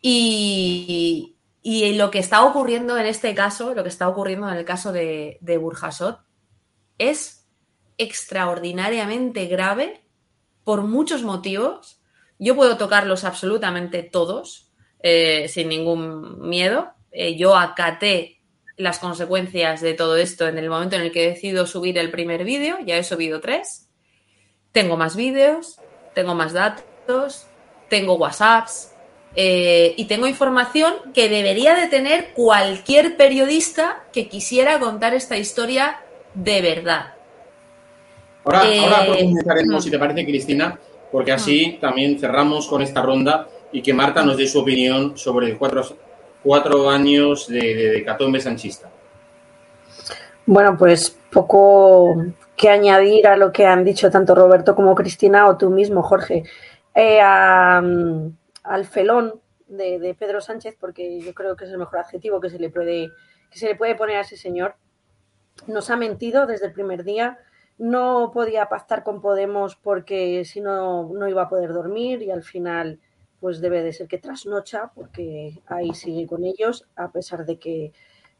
[0.01, 4.65] Y, y lo que está ocurriendo en este caso, lo que está ocurriendo en el
[4.65, 6.19] caso de, de Burjasot,
[6.97, 7.47] es
[7.97, 10.03] extraordinariamente grave
[10.63, 12.01] por muchos motivos.
[12.39, 14.66] Yo puedo tocarlos absolutamente todos,
[15.01, 16.91] eh, sin ningún miedo.
[17.11, 18.37] Eh, yo acaté
[18.77, 22.43] las consecuencias de todo esto en el momento en el que decido subir el primer
[22.43, 23.89] vídeo, ya he subido tres.
[24.71, 25.79] Tengo más vídeos,
[26.13, 27.47] tengo más datos,
[27.89, 28.91] tengo WhatsApps
[29.35, 35.99] eh, y tengo información que debería de tener cualquier periodista que quisiera contar esta historia
[36.33, 37.13] de verdad.
[38.43, 40.79] Ahora, ahora profundizaremos, si te parece, Cristina,
[41.11, 45.57] porque así también cerramos con esta ronda y que Marta nos dé su opinión sobre
[45.57, 45.83] cuatro,
[46.43, 48.89] cuatro años de, de, de catombe sanchista.
[50.45, 52.15] Bueno, pues poco,
[52.57, 56.43] que añadir a lo que han dicho tanto Roberto como Cristina o tú mismo, Jorge.
[56.95, 62.49] Eh, al felón de, Pedro Sánchez, porque yo creo que es el mejor adjetivo que
[62.49, 63.11] se le puede,
[63.51, 64.75] que se le puede poner a ese señor.
[65.67, 67.37] Nos ha mentido desde el primer día.
[67.77, 72.41] No podía pactar con Podemos porque si no, no iba a poder dormir y al
[72.41, 72.99] final
[73.39, 77.93] pues debe de ser que trasnocha porque ahí sigue con ellos, a pesar de que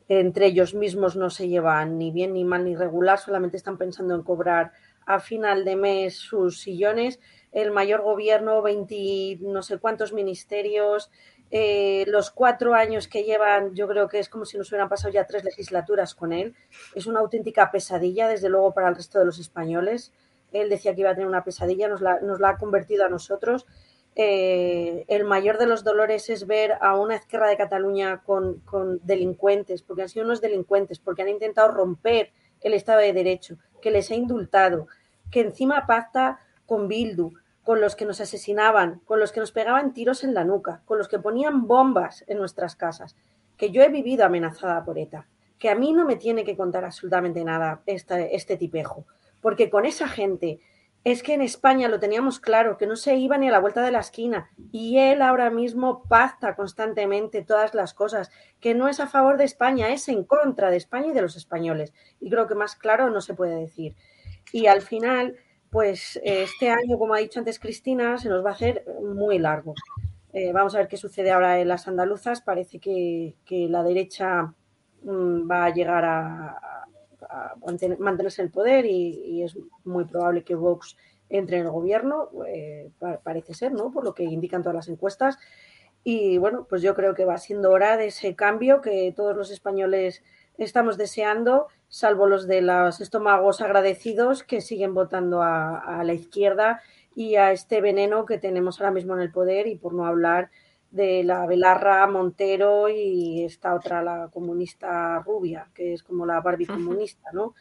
[0.09, 4.15] entre ellos mismos no se llevan ni bien ni mal ni regular, solamente están pensando
[4.15, 4.71] en cobrar
[5.05, 7.19] a final de mes sus sillones
[7.51, 11.09] el mayor gobierno, 20 no sé cuántos ministerios,
[11.49, 15.13] eh, los cuatro años que llevan, yo creo que es como si nos hubieran pasado
[15.13, 16.55] ya tres legislaturas con él.
[16.93, 20.11] Es una auténtica pesadilla, desde luego, para el resto de los españoles.
[20.51, 23.09] Él decía que iba a tener una pesadilla, nos la, nos la ha convertido a
[23.09, 23.65] nosotros.
[24.19, 28.99] Eh, el mayor de los dolores es ver a una izquierda de Cataluña con, con
[29.03, 33.91] delincuentes, porque han sido unos delincuentes, porque han intentado romper el Estado de Derecho, que
[33.91, 34.87] les ha indultado,
[35.29, 39.93] que encima pacta con Bildu, con los que nos asesinaban, con los que nos pegaban
[39.93, 43.15] tiros en la nuca, con los que ponían bombas en nuestras casas,
[43.55, 45.27] que yo he vivido amenazada por ETA,
[45.59, 49.05] que a mí no me tiene que contar absolutamente nada este, este tipejo,
[49.41, 50.59] porque con esa gente
[51.03, 53.81] es que en España lo teníamos claro, que no se iba ni a la vuelta
[53.81, 58.29] de la esquina y él ahora mismo pacta constantemente todas las cosas,
[58.59, 61.37] que no es a favor de España, es en contra de España y de los
[61.37, 61.93] españoles.
[62.19, 63.95] Y creo que más claro no se puede decir.
[64.51, 65.37] Y al final,
[65.69, 69.75] pues este año, como ha dicho antes Cristina, se nos va a hacer muy largo.
[70.33, 72.41] Eh, vamos a ver qué sucede ahora en las andaluzas.
[72.41, 74.53] Parece que, la derecha
[75.03, 76.86] mm, va a llegar a,
[77.99, 80.97] mantenerse en el poder y, es muy probable que Vox
[81.29, 82.89] entre en el gobierno, eh,
[83.23, 83.91] parece ser, ¿no?
[83.91, 85.37] Por lo que indican todas las encuestas.
[86.03, 89.51] Y bueno, pues yo creo que va siendo hora de ese cambio que todos los
[89.51, 90.23] españoles
[90.57, 96.81] estamos deseando, salvo los de los estómagos agradecidos que siguen votando a, la izquierda
[97.15, 100.49] y a este veneno que tenemos ahora mismo en el poder y por no hablar
[100.91, 106.67] de la Belarra Montero y esta otra, la comunista rubia, que es como la Barbie
[106.67, 107.53] comunista, ¿no?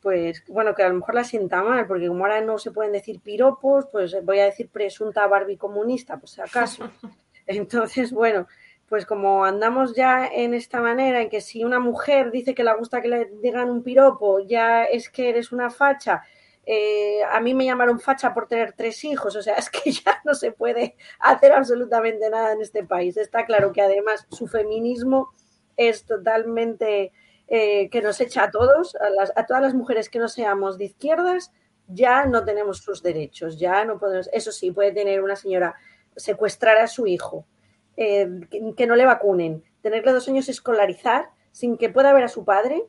[0.00, 2.92] Pues bueno, que a lo mejor la sienta mal, porque como ahora no se pueden
[2.92, 6.88] decir piropos, pues voy a decir presunta Barbie comunista, pues si acaso.
[7.46, 8.46] Entonces, bueno,
[8.88, 12.74] pues como andamos ya en esta manera, en que si una mujer dice que le
[12.74, 16.22] gusta que le digan un piropo, ya es que eres una facha.
[16.66, 20.20] Eh, a mí me llamaron facha por tener tres hijos, o sea, es que ya
[20.24, 23.16] no se puede hacer absolutamente nada en este país.
[23.16, 25.30] Está claro que además su feminismo
[25.76, 27.12] es totalmente
[27.48, 30.78] eh, que nos echa a todos, a, las, a todas las mujeres que no seamos
[30.78, 31.52] de izquierdas,
[31.88, 35.76] ya no tenemos sus derechos, ya no podemos, eso sí, puede tener una señora
[36.16, 37.46] secuestrar a su hijo,
[37.96, 38.28] eh,
[38.76, 42.84] que, no le vacunen, tenerle dos años escolarizar sin que pueda ver a su padre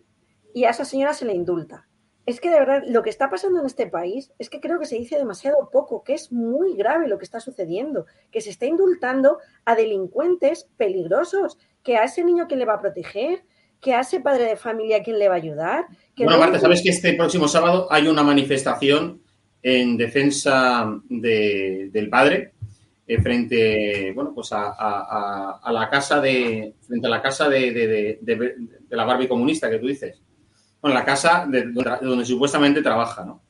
[0.53, 1.86] y a esa señora se le indulta.
[2.27, 4.85] Es que de verdad lo que está pasando en este país es que creo que
[4.85, 8.65] se dice demasiado poco, que es muy grave lo que está sucediendo, que se está
[8.65, 13.43] indultando a delincuentes peligrosos, que a ese niño que le va a proteger,
[13.79, 15.85] que a ese padre de familia quien le va a ayudar.
[16.17, 19.21] bueno, Marta, ¿sabes que este próximo sábado hay una manifestación
[19.63, 22.51] en defensa del padre?
[23.07, 28.19] Eh, frente, bueno, pues a, la casa de, frente a la casa de,
[28.89, 30.21] la Barbie comunista que tú dices.
[30.81, 33.41] Bueno, la casa de, donde, supuestamente trabaja, ¿no?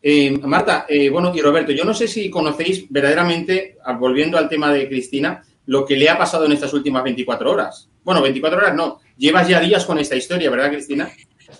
[0.00, 4.72] Eh, Marta, eh, bueno, y Roberto, yo no sé si conocéis verdaderamente, volviendo al tema
[4.72, 7.88] de Cristina, lo que le ha pasado en estas últimas 24 horas.
[8.04, 11.10] Bueno, 24 horas no, llevas ya días con esta historia, ¿verdad, Cristina?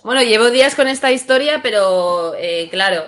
[0.03, 2.33] Bueno, llevo días con esta historia, pero
[2.71, 3.03] claro,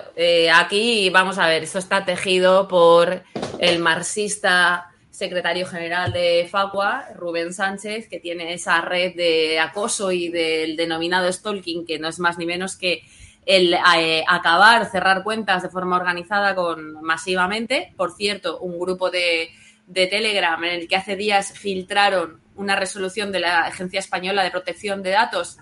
[0.54, 3.22] aquí vamos a ver, esto está tejido por
[3.58, 4.91] el marxista
[5.22, 11.32] secretario general de Facua, Rubén Sánchez, que tiene esa red de acoso y del denominado
[11.32, 13.04] stalking, que no es más ni menos que
[13.46, 17.94] el eh, acabar, cerrar cuentas de forma organizada con masivamente.
[17.96, 19.50] Por cierto, un grupo de,
[19.86, 24.50] de Telegram en el que hace días filtraron una resolución de la Agencia Española de
[24.50, 25.58] Protección de Datos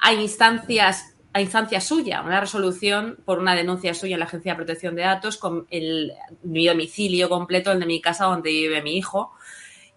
[0.00, 4.56] a instancias a instancia suya, una resolución por una denuncia suya en la Agencia de
[4.56, 8.96] Protección de Datos con el, mi domicilio completo, el de mi casa donde vive mi
[8.96, 9.32] hijo.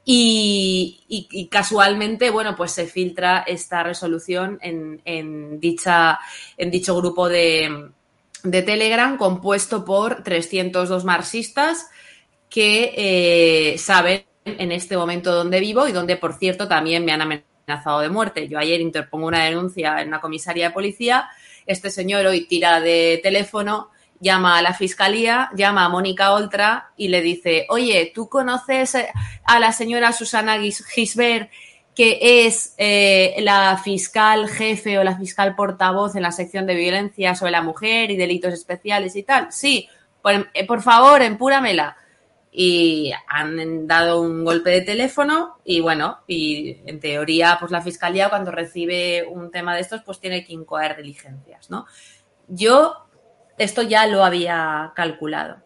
[0.07, 6.19] Y, casualmente, bueno, pues se filtra esta resolución en, dicha,
[6.57, 7.89] en dicho grupo de,
[8.43, 11.89] de, Telegram compuesto por 302 marxistas
[12.49, 17.23] que eh, saben en este momento dónde vivo y donde, por cierto, también me han
[17.23, 18.47] amenazado amenazado de muerte.
[18.47, 21.29] Yo ayer interpongo una denuncia en una comisaría de policía.
[21.65, 27.07] Este señor hoy tira de teléfono, llama a la fiscalía, llama a Mónica Oltra y
[27.07, 28.95] le dice, oye, ¿tú conoces
[29.43, 31.49] a la señora Susana Gisbert
[31.95, 37.35] que es eh, la fiscal jefe o la fiscal portavoz en la sección de violencia
[37.35, 39.47] sobre la mujer y delitos especiales y tal.
[39.53, 39.87] Sí,
[40.21, 41.95] por, eh, por favor, empúramela.
[42.57, 48.29] Y han dado un golpe de teléfono y bueno, y en teoría, pues la fiscalía
[48.29, 51.85] cuando recibe un tema de estos, pues tiene que incoar diligencias, ¿no?
[52.47, 52.95] Yo
[53.57, 55.57] esto ya lo había calculado.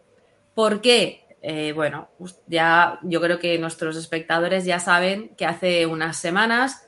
[0.54, 1.26] ¿Por qué?
[1.42, 2.08] Eh, bueno,
[2.46, 6.86] ya yo creo que nuestros espectadores ya saben que hace unas semanas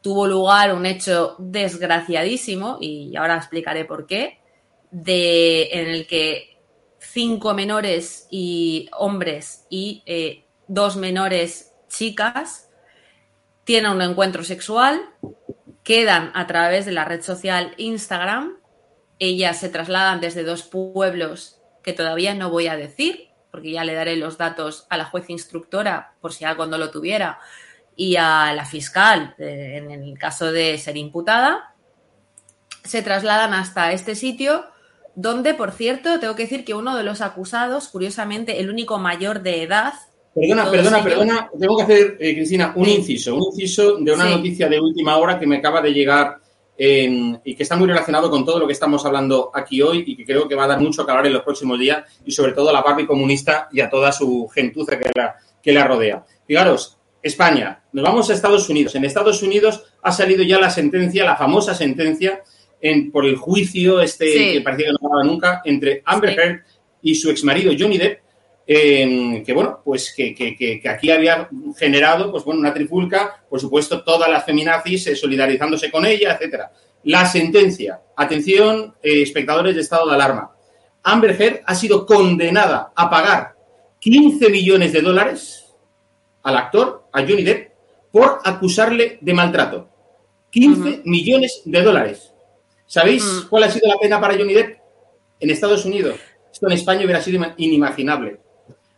[0.00, 4.38] tuvo lugar un hecho desgraciadísimo, y ahora explicaré por qué,
[4.90, 6.53] de, en el que
[7.04, 12.68] cinco menores y hombres y eh, dos menores chicas
[13.64, 15.00] tienen un encuentro sexual,
[15.82, 18.56] quedan a través de la red social Instagram,
[19.18, 23.94] ellas se trasladan desde dos pueblos que todavía no voy a decir, porque ya le
[23.94, 27.38] daré los datos a la juez instructora por si algo no lo tuviera
[27.96, 31.74] y a la fiscal eh, en el caso de ser imputada,
[32.82, 34.66] se trasladan hasta este sitio
[35.16, 39.42] donde, por cierto, tengo que decir que uno de los acusados, curiosamente, el único mayor
[39.42, 39.94] de edad.
[40.34, 44.34] Perdona, perdona, perdona, tengo que hacer, eh, Cristina, un inciso, un inciso de una Sí.
[44.34, 46.38] noticia de última hora que me acaba de llegar
[46.76, 50.24] y que está muy relacionado con todo lo que estamos hablando aquí hoy y que
[50.24, 52.70] creo que va a dar mucho que hablar en los próximos días y sobre todo
[52.70, 56.24] a la Barbie comunista y a toda su gentuza que la, que la rodea.
[56.48, 58.92] Fijaros, España, nos vamos a Estados Unidos.
[58.96, 62.42] En Estados Unidos ha salido ya la sentencia, la famosa sentencia
[62.84, 64.52] en, por el juicio este Sí.
[64.52, 66.36] que parecía que no acababa nunca entre Amber Sí.
[66.40, 66.60] Heard
[67.02, 68.20] y su exmarido Johnny Depp,
[68.66, 73.60] eh, que bueno, pues que, que- que- aquí había generado, pues bueno, una trifulca, por
[73.60, 76.70] supuesto, todas las feminazis eh, solidarizándose con ella, etcétera.
[77.04, 80.50] La sentencia, atención, eh, espectadores de estado de alarma.
[81.02, 83.54] Amber Heard ha sido condenada a pagar
[84.00, 85.64] 15 millones de dólares
[86.42, 87.70] al actor, a Johnny Depp,
[88.10, 89.88] por acusarle de maltrato.
[90.50, 91.00] 15 Ujú.
[91.04, 92.33] millones de dólares.
[92.86, 93.48] ¿Sabéis Mm.
[93.48, 94.78] cuál ha sido la pena para Johnny Depp?
[95.40, 96.16] En Estados Unidos.
[96.52, 98.38] Esto en España hubiera sido ima- inimaginable.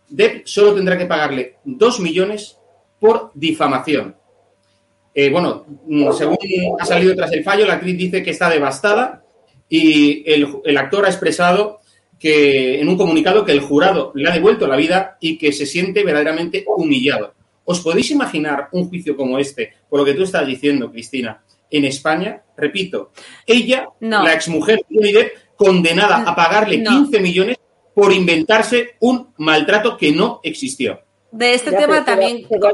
[0.09, 2.57] Depp solo tendrá que pagarle 2 millones
[3.01, 4.15] por difamación.
[5.15, 6.37] Eh, bueno, mm, según
[6.79, 9.25] ha salido tras el fallo, la actriz dice que está devastada
[9.69, 11.81] y el, el actor ha expresado
[12.19, 15.67] que en un comunicado que el jurado le ha devuelto la vida y que se
[15.67, 17.35] siente verdaderamente humillado.
[17.65, 21.85] ¿Os podéis imaginar un juicio como este, por lo que tú estás diciendo, Cristina, en
[21.85, 22.43] España?
[22.57, 23.11] Repito,
[23.47, 24.23] ella, No.
[24.23, 26.91] la exmujer de Johnny Depp, condenada a pagarle No.
[26.91, 27.57] 15 millones
[27.95, 31.01] por inventarse un maltrato que no existió.
[31.33, 32.47] De este Ya, tema pero- también.
[32.49, 32.71] pero-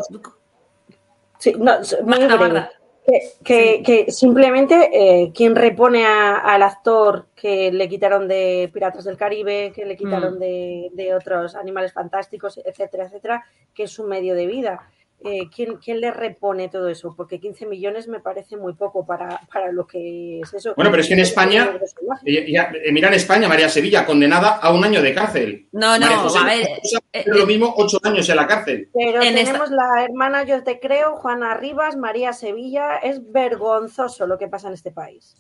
[1.38, 1.72] Sí, no,
[2.05, 2.37] breve.
[2.37, 2.70] Marta.
[3.05, 3.83] Que, que- Sí.
[3.83, 9.72] que simplemente eh, quien repone a- al actor que le quitaron de Piratas del Caribe,
[9.74, 10.38] que le quitaron Mm.
[10.38, 14.88] de, de otros animales fantásticos, etcétera, etcétera, que es su medio de vida.
[15.24, 17.14] Eh, ¿quién, quién le repone todo eso?
[17.16, 20.74] Porque 15 millones me parece muy poco para, para lo que es eso.
[20.74, 21.78] Bueno, pero es que en España,
[22.24, 25.68] eh, ya, eh, mira en España, María Sevilla, condenada a un año de cárcel.
[25.72, 26.68] No, no, José a ver,
[27.12, 28.88] eh, lo mismo, ocho años en la cárcel.
[28.92, 32.96] Pero En tenemos la hermana, yo te creo, Juana Rivas, María Sevilla.
[32.96, 35.37] Es vergonzoso lo que pasa en este país.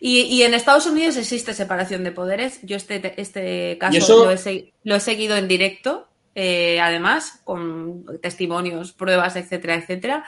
[0.00, 2.60] Y, y en Estados Unidos existe separación de poderes.
[2.62, 4.24] Yo este, este caso ¿Y eso?
[4.24, 10.24] lo, he, se- lo he seguido en directo, eh, además, con testimonios, pruebas, etcétera, etcétera.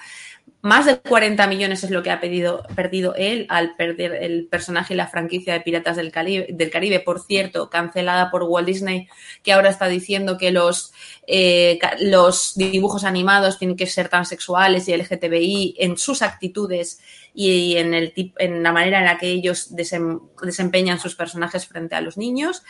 [0.62, 4.94] Más de 40 millones es lo que ha pedido, perdido él al perder el personaje
[4.94, 9.08] y la franquicia de Piratas del Caribe, del Caribe, por cierto, cancelada por Walt Disney,
[9.44, 10.92] que ahora está diciendo que los,
[11.26, 17.00] eh, los dibujos animados tienen que ser transexuales y LGTBI en sus actitudes
[17.34, 21.94] y en, el en la manera en la que ellos desem- desempeñan sus personajes frente
[21.94, 22.62] a los niños.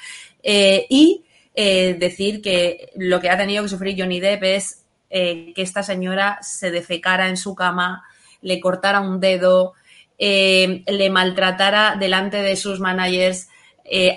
[0.43, 1.25] Eh, y
[1.57, 5.83] eh, decir que lo que ha tenido que sufrir Johnny Depp es eh, que esta
[5.83, 8.05] señora se defecara en su cama,
[8.43, 9.73] le cortara un dedo,
[10.19, 13.49] eh, le maltratara delante de sus managers.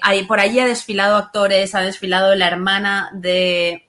[0.01, 3.85] Ahí- por allí ha desfilado actores, ha desfilado la hermana de,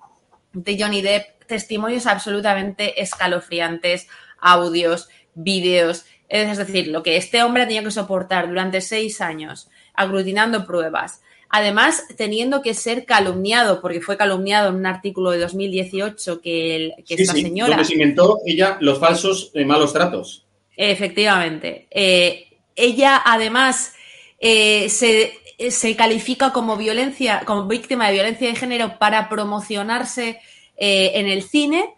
[0.53, 4.07] de Johnny Depp, testimonios absolutamente escalofriantes,
[4.41, 6.05] audios, vídeos.
[6.29, 11.23] Es decir, lo que este hombre ha tenido que soportar durante seis años, aglutinando pruebas,
[11.51, 16.95] además teniendo que ser calumniado, porque fue calumniado en un artículo de 2018 que, el-
[17.07, 17.71] que Sí, esta sí, señora...
[17.71, 20.47] donde se inventó ella los falsos eh, malos tratos.
[20.77, 21.87] Efectivamente.
[21.91, 22.47] Eh,
[22.77, 23.93] ella además
[24.39, 25.33] eh, se,
[25.71, 30.41] se califica como violencia, como víctima de violencia de género para promocionarse
[30.77, 31.95] eh, en el cine.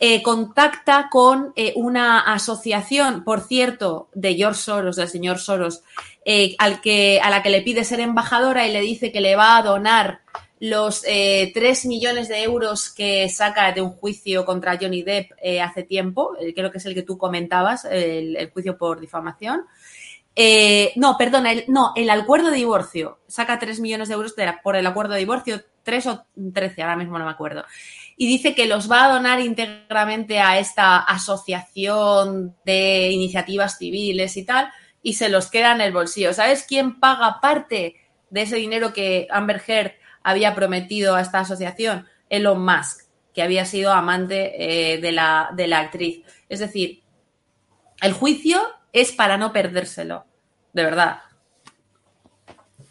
[0.00, 5.82] Eh, contacta con eh, una asociación, por cierto, de George Soros, del señor Soros,
[6.24, 9.36] eh, al que, a la que le pide ser embajadora y le dice que le
[9.36, 10.22] va a donar
[10.58, 15.30] los eh, 3 millones de euros que saca de un juicio contra Johnny Depp
[15.62, 19.62] hace tiempo, creo que es el que tú comentabas, el, juicio por difamación.
[20.96, 23.18] No, perdona, no, el acuerdo de divorcio.
[23.28, 27.18] Saca 3 millones de euros por el acuerdo de divorcio, 3 o 13, ahora mismo
[27.18, 27.64] no me acuerdo.
[28.16, 34.44] Y dice que los va a donar íntegramente a esta asociación de iniciativas civiles y
[34.44, 34.70] tal,
[35.02, 36.32] y se los queda en el bolsillo.
[36.32, 37.96] ¿Sabes quién paga parte
[38.30, 39.92] de ese dinero que Amber Heard
[40.22, 42.06] había prometido a esta asociación?
[42.28, 43.02] Elon Musk,
[43.34, 46.22] que había sido amante eh, de, la, de la actriz.
[46.48, 47.02] Es decir,
[48.00, 48.60] el juicio
[48.92, 50.24] es para no perdérselo,
[50.72, 51.18] de verdad.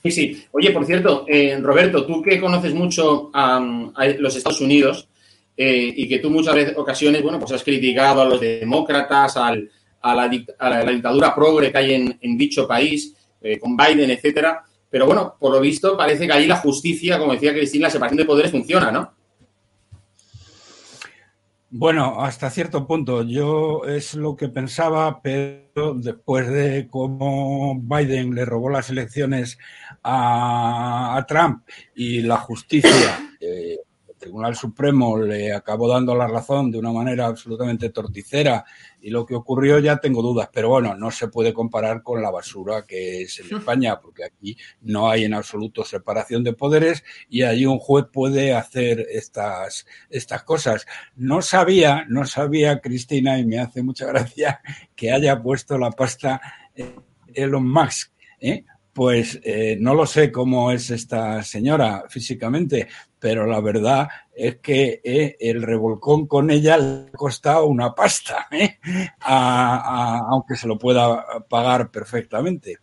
[0.04, 0.46] Sí, sí.
[0.52, 3.58] Oye, por cierto, eh, Roberto, tú que conoces mucho a,
[3.96, 5.08] a los Estados Unidos
[5.56, 9.70] eh, y que tú muchas veces, ocasiones, bueno, pues has criticado a los demócratas, al,
[10.02, 14.64] a, la, dictadura progre que hay en, dicho país, eh, con Biden, etcétera.
[14.90, 18.18] Pero bueno, por lo visto parece que ahí la justicia, como decía Cristina, la separación
[18.18, 19.14] de poderes funciona, ¿no?
[21.76, 23.24] Bueno, hasta cierto punto.
[23.24, 29.58] Yo es lo que pensaba, pero después de cómo Biden le robó las elecciones
[30.04, 33.80] a, Trump y la justicia, eh,
[34.24, 38.64] Tribunal Supremo le acabó dando la razón de una manera absolutamente torticera
[39.02, 42.32] y lo que ocurrió ya tengo dudas, pero bueno, no se puede comparar con la
[42.32, 47.42] basura que es en España, porque aquí no hay en absoluto separación de poderes y
[47.42, 50.86] allí un juez puede hacer estas, estas cosas.
[51.18, 54.62] No sabía, no sabía, Cristina, y me hace mucha gracia
[54.96, 56.40] que haya puesto la pasta
[57.34, 58.12] Elon Musk.
[58.40, 58.64] ¿eh?
[58.94, 62.88] Pues eh, no lo sé cómo es esta señora físicamente,
[63.24, 68.48] pero la verdad es que eh, el revolcón con ella le ha costado una pasta,
[68.52, 68.80] ¿eh?
[69.22, 72.80] A- a- aunque se lo pueda pagar perfectamente.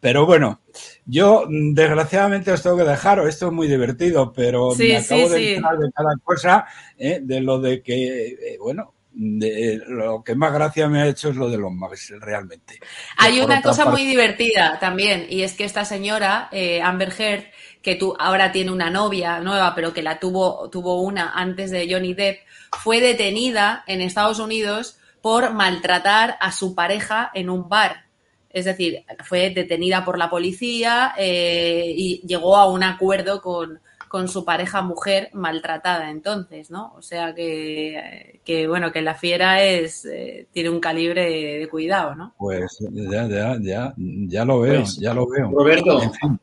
[0.00, 0.62] Pero bueno,
[1.04, 5.26] yo mm, desgraciadamente os tengo que dejar, esto es muy divertido, pero Sí, me acabo
[5.26, 5.54] sí, de sí.
[5.56, 6.64] de cada cosa,
[6.96, 7.20] ¿eh?
[7.22, 11.36] de lo de que, eh, bueno, de, lo que más gracia me ha hecho es
[11.36, 12.78] lo de los Max, realmente.
[13.18, 17.12] Hay por una cosa parte- muy divertida también, y es que esta señora, eh, Amber
[17.16, 17.44] Heard,
[17.82, 21.92] que tú ahora tiene una novia nueva, pero que la tuvo, tuvo una antes de
[21.92, 22.40] Johnny Depp,
[22.82, 28.04] fue detenida en Estados Unidos por maltratar a su pareja en un bar.
[28.50, 33.80] Es decir, fue detenida por la policía eh, y llegó a un acuerdo con,
[34.12, 36.92] con su pareja mujer maltratada entonces, ¿no?
[36.98, 42.14] O sea que, que bueno, que la fiera es eh, tiene un calibre de cuidado,
[42.14, 42.34] ¿no?
[42.36, 45.50] Pues ya, ya, ya, ya lo veo, Pues, ya lo veo.
[45.50, 46.40] Roberto, En fin.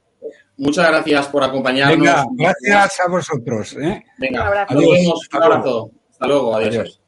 [0.58, 2.00] muchas gracias por acompañarnos.
[2.00, 3.78] Venga, gracias a vosotros.
[3.80, 4.04] ¿eh?
[4.18, 4.74] Venga, Un abrazo.
[4.74, 4.98] nos Adiós.
[5.00, 5.30] vemos.
[5.32, 5.92] Un abrazo.
[6.12, 6.76] Hasta luego, adiós.
[6.76, 7.02] Adiós.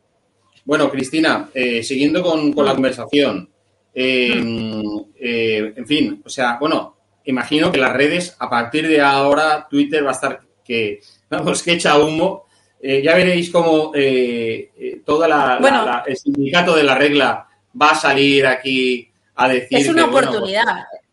[0.63, 3.49] Bueno, Cristina, eh, siguiendo con, con la conversación,
[3.95, 4.83] eh,
[5.19, 10.05] eh, en fin, o sea, bueno, imagino que las redes, a partir de ahora, Twitter
[10.05, 12.45] va a estar que, vamos, que echa humo.
[12.81, 15.85] Eh, ya veréis cómo eh, eh, toda la, la- Bueno.
[15.85, 17.47] la- el sindicato de la regla
[17.79, 20.63] va a salir aquí a decir Es una que, bueno, oportunidad,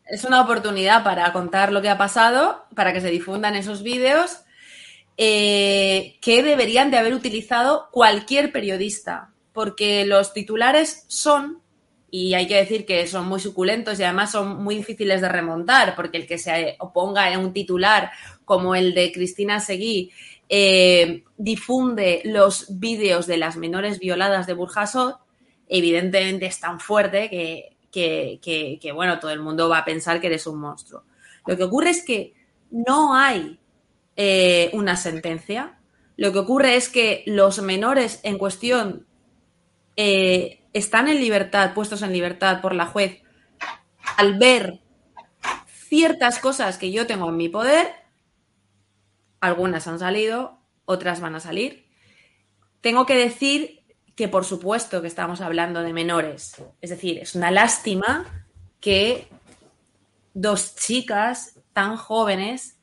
[0.07, 4.39] es una oportunidad para contar lo que ha pasado, para que se difundan esos vídeos
[5.17, 11.59] eh, que deberían de haber utilizado cualquier periodista, porque los titulares son,
[12.11, 15.95] y hay que decir que son muy suculentos y además son muy difíciles de remontar,
[15.95, 18.11] porque el que se oponga a un titular
[18.45, 20.11] como el de Cristina Seguí
[20.49, 25.19] eh, difunde los vídeos de las menores violadas de Burjasot,
[25.69, 27.77] evidentemente es tan fuerte que,
[28.41, 31.05] que, bueno, todo el mundo va a pensar que eres un monstruo.
[31.47, 32.35] Lo que ocurre es que
[32.71, 33.59] no hay
[34.17, 35.79] eh, una sentencia.
[36.17, 39.07] Lo que ocurre es que los menores en cuestión
[39.97, 43.23] eh, están en libertad, puestos en libertad por la juez,
[44.17, 44.81] al ver
[45.67, 47.89] ciertas cosas que yo tengo en mi poder.
[49.41, 51.87] Algunas han salido, otras van a salir.
[52.81, 53.83] Tengo que decir
[54.15, 56.63] que por supuesto que estamos hablando de menores.
[56.81, 58.47] Es decir, es una lástima
[58.81, 59.29] que
[60.35, 62.79] dos chicas tan jóvenes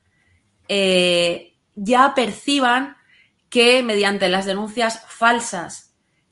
[0.68, 2.96] eh, ya perciban
[3.50, 5.85] que mediante las denuncias falsas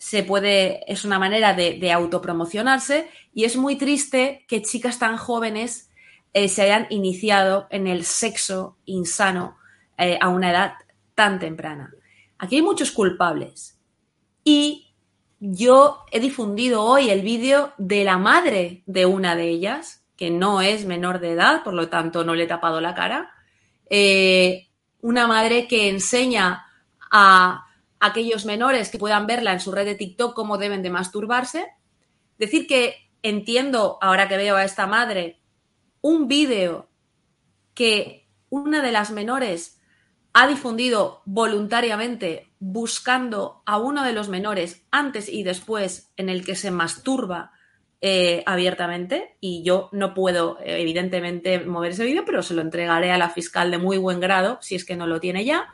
[0.03, 5.89] se puede, es una manera de, autopromocionarse y es muy triste que chicas tan jóvenes
[6.33, 9.55] eh, se hayan iniciado en el sexo insano
[9.97, 10.73] eh, a una edad
[11.15, 11.93] tan temprana.
[12.37, 13.79] Aquí hay muchos culpables
[14.43, 14.93] y
[15.39, 20.59] yo he difundido hoy el vídeo de la madre de una de ellas, que no
[20.59, 23.31] es menor de edad, por lo tanto no le he tapado la cara.
[23.89, 24.67] Eh,
[24.99, 26.65] una madre que enseña
[27.09, 27.67] a
[28.03, 31.67] aquellos menores que puedan verla en su red de TikTok cómo deben de masturbarse.
[32.37, 35.39] Decir que entiendo, ahora que veo a esta madre,
[36.01, 36.89] un vídeo
[37.73, 39.81] que una de las menores
[40.33, 46.55] ha difundido voluntariamente buscando a uno de los menores antes y después en el que
[46.55, 47.53] se masturba
[48.01, 53.17] eh, abiertamente y yo no puedo evidentemente mover ese vídeo, pero se lo entregaré a
[53.17, 55.73] la fiscal de muy buen grado si es que no lo tiene ya.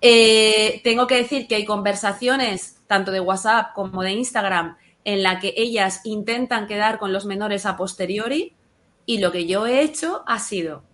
[0.00, 5.40] Eh, tengo que decir que hay conversaciones tanto de WhatsApp como de Instagram en la
[5.40, 8.54] que ellas intentan quedar con los menores a posteriori
[9.06, 10.84] y lo que yo he hecho ha sido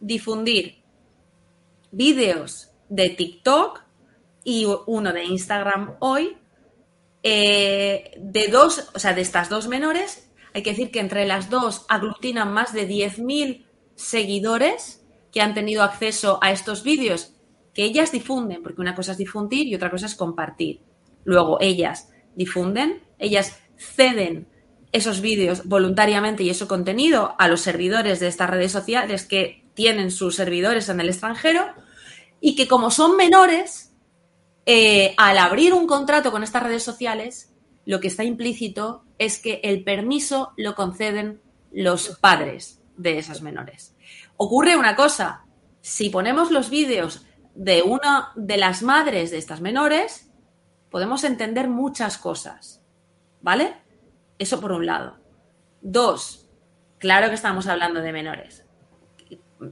[0.00, 0.82] difundir
[1.92, 3.82] vídeos de TikTok
[4.44, 6.36] y uno de Instagram hoy
[7.22, 10.30] eh, de dos, o sea, de estas dos menores.
[10.54, 15.82] Hay que decir que entre las dos aglutinan más de 10.000 seguidores que han tenido
[15.82, 17.34] acceso a estos vídeos
[17.82, 20.82] ellas difunden, porque una cosa es difundir y otra cosa es compartir.
[21.24, 24.48] Luego ellas difunden, ellas ceden
[24.92, 30.10] esos vídeos voluntariamente y ese contenido a los servidores de estas redes sociales que tienen
[30.10, 31.64] sus servidores en el extranjero
[32.40, 33.92] y que como son menores,
[34.66, 37.54] eh, al abrir un contrato con estas redes sociales,
[37.86, 41.40] lo que está implícito es que el permiso lo conceden
[41.72, 43.94] los padres de esas menores.
[44.36, 45.44] Ocurre una cosa,
[45.80, 50.30] si ponemos los vídeos de una de las madres de estas menores,
[50.90, 52.82] podemos entender muchas cosas,
[53.40, 53.74] ¿vale?
[54.38, 55.18] Eso por un lado.
[55.80, 56.48] Dos,
[56.98, 58.64] claro que estamos hablando de menores.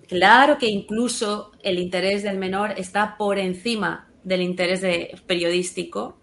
[0.07, 4.83] Claro que incluso el interés del menor está por encima del interés
[5.27, 6.21] periodístico,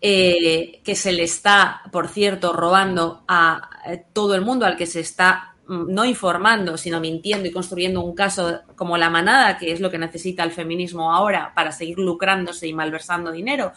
[0.00, 4.86] eh, que se le está, por cierto, robando a eh, todo el mundo al que
[4.86, 9.80] se está no informando, sino mintiendo y construyendo un caso como la manada, que es
[9.80, 13.72] lo que necesita el feminismo ahora para seguir lucrándose y malversando dinero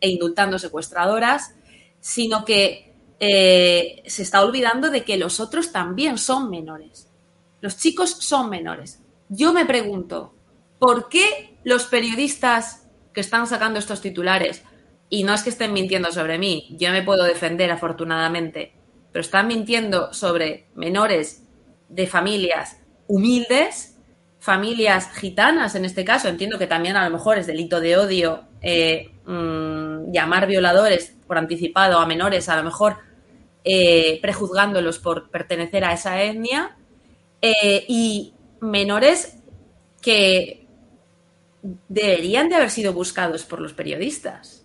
[0.00, 1.54] e indultando secuestradoras,
[2.00, 7.08] sino que eh, se está olvidando de que los otros también son menores.
[7.60, 9.00] Los chicos son menores.
[9.28, 10.34] Yo me pregunto,
[10.78, 12.80] ¿por qué los periodistas
[13.12, 14.62] que están sacando estos titulares,
[15.08, 18.72] y no es que estén mintiendo sobre mí, yo me puedo defender afortunadamente,
[19.12, 21.42] pero están mintiendo sobre menores
[21.88, 23.96] de familias humildes,
[24.38, 28.44] familias gitanas en este caso, entiendo que también a lo mejor es delito de odio
[28.62, 32.98] eh, mm, llamar violadores por anticipado a menores, a lo mejor
[33.64, 36.76] eh, prejuzgándolos por pertenecer a esa etnia,
[37.42, 39.36] eh, y menores
[40.00, 40.66] que
[41.88, 44.64] deberían de haber sido buscados por los periodistas.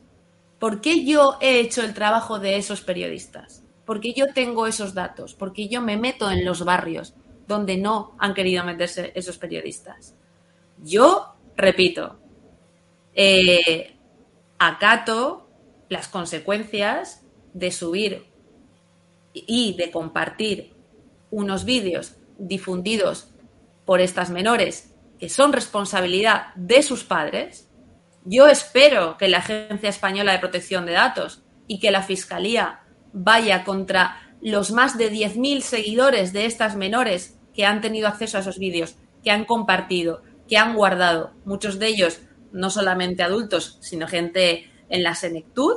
[0.59, 3.64] ¿Por qué yo he hecho el trabajo de esos periodistas?
[3.85, 7.13] Porque yo tengo esos datos, porque yo me meto en los barrios
[7.47, 10.15] donde no han querido meterse esos periodistas.
[10.83, 12.19] Yo, repito,
[13.13, 13.95] eh,
[14.57, 15.47] acato
[15.89, 17.23] las consecuencias
[17.53, 18.25] de subir
[19.33, 20.73] y de compartir
[21.31, 23.29] unos vídeos difundidos
[23.85, 27.69] por estas menores que son responsabilidad de sus padres,
[28.25, 32.81] yo espero que la Agencia Española de Protección de Datos y que la Fiscalía
[33.15, 38.41] vaya contra los más de 10.000 seguidores de estas menores que han tenido acceso a
[38.41, 44.07] esos vídeos, que han compartido, que han guardado, muchos de ellos no solamente adultos, sino
[44.07, 45.75] gente en la senectud.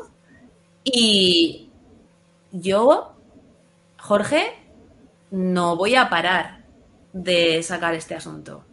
[0.84, 1.70] Y
[2.52, 3.16] yo
[3.98, 4.52] Jorge,
[5.30, 6.64] no voy a parar
[7.12, 8.64] de sacar este asunto.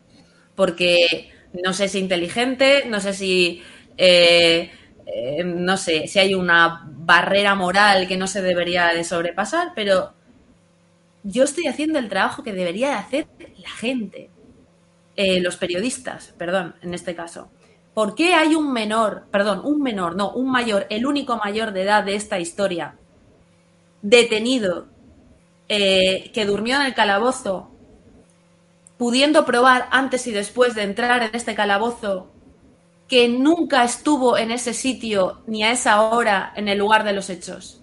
[0.55, 1.31] Porque
[1.63, 3.61] no sé si inteligente, no sé si.
[3.97, 4.71] Eh,
[5.05, 10.13] eh, no sé si hay una barrera moral que no se debería de sobrepasar, pero
[11.23, 13.27] yo estoy haciendo el trabajo que debería de hacer
[13.57, 14.29] la gente,
[15.15, 17.49] eh, los periodistas, perdón, en este caso.
[17.93, 21.83] ¿Por qué hay un menor, perdón, un menor, no, un mayor, el único mayor de
[21.83, 22.95] edad de esta historia,
[24.01, 24.87] detenido
[25.69, 27.71] eh, que durmió en el calabozo,
[28.97, 32.31] pudiendo probar antes y después de entrar en este calabozo
[33.07, 37.29] que nunca estuvo en ese sitio ni a esa hora en el lugar de los
[37.29, 37.81] hechos.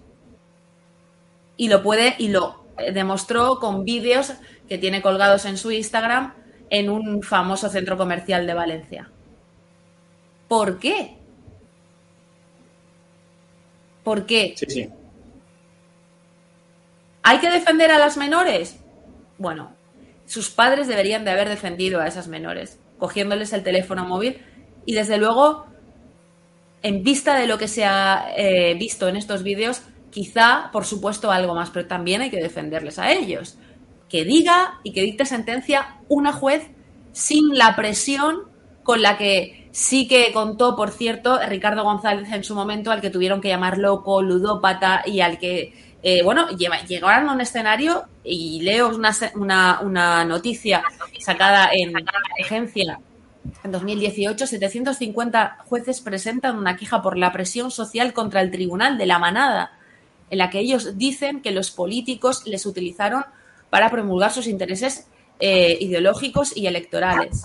[1.55, 4.33] Y lo puede y lo demostró con vídeos
[4.67, 6.33] que tiene colgados en su Instagram
[6.69, 9.11] en un famoso centro comercial de Valencia.
[10.47, 11.17] ¿Por qué?
[14.03, 14.53] ¿Por qué?
[14.57, 14.89] Sí, sí.
[17.21, 18.79] ¿Hay que defender a las menores?
[19.37, 19.73] Bueno,
[20.25, 24.41] sus padres deberían de haber defendido a esas menores, cogiéndoles el teléfono móvil
[24.85, 25.65] y desde luego,
[26.81, 29.81] en vista de lo que se ha eh, visto en estos vídeos,
[30.11, 33.57] quizá, por supuesto, algo más, pero también hay que defenderles a ellos.
[34.09, 36.69] Que diga y que dicte sentencia una juez
[37.13, 38.43] sin la presión
[38.83, 43.09] con la que sí que contó, por cierto, Ricardo González en su momento, al que
[43.09, 45.73] tuvieron que llamar loco, ludópata y al que
[46.03, 49.15] eh, bueno, llegaron a un escenario y leo una,
[49.81, 50.83] una, noticia
[51.19, 51.93] sacada en
[52.43, 52.99] agencia
[53.63, 59.05] en 2018, 750 jueces presentan una queja por la presión social contra el Tribunal de
[59.05, 59.71] la Manada,
[60.29, 63.25] en la que ellos dicen que los políticos les utilizaron
[63.69, 65.07] para promulgar sus intereses
[65.39, 67.43] eh, ideológicos y electorales.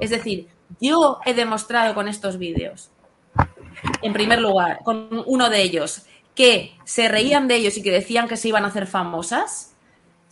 [0.00, 0.48] Es decir,
[0.80, 2.90] yo he demostrado con estos vídeos,
[4.02, 6.02] en primer lugar, con uno de ellos,
[6.34, 9.74] que se reían de ellos y que decían que se iban a hacer famosas.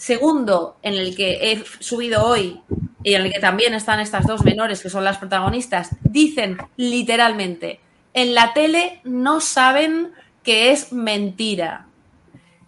[0.04, 2.60] Segundo, en el que he subido hoy
[3.02, 7.80] y en el que también están estas dos menores que son las protagonistas, dicen literalmente,
[8.12, 11.86] en la tele no saben que es mentira.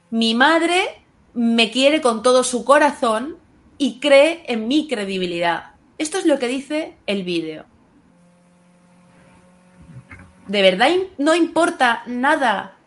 [0.08, 1.02] Mi madre
[1.34, 3.36] me quiere con todo su corazón
[3.76, 5.72] y cree en mi credibilidad.
[5.98, 7.66] Esto es lo que dice el vídeo.
[10.46, 12.78] ¿De verdad no importa nada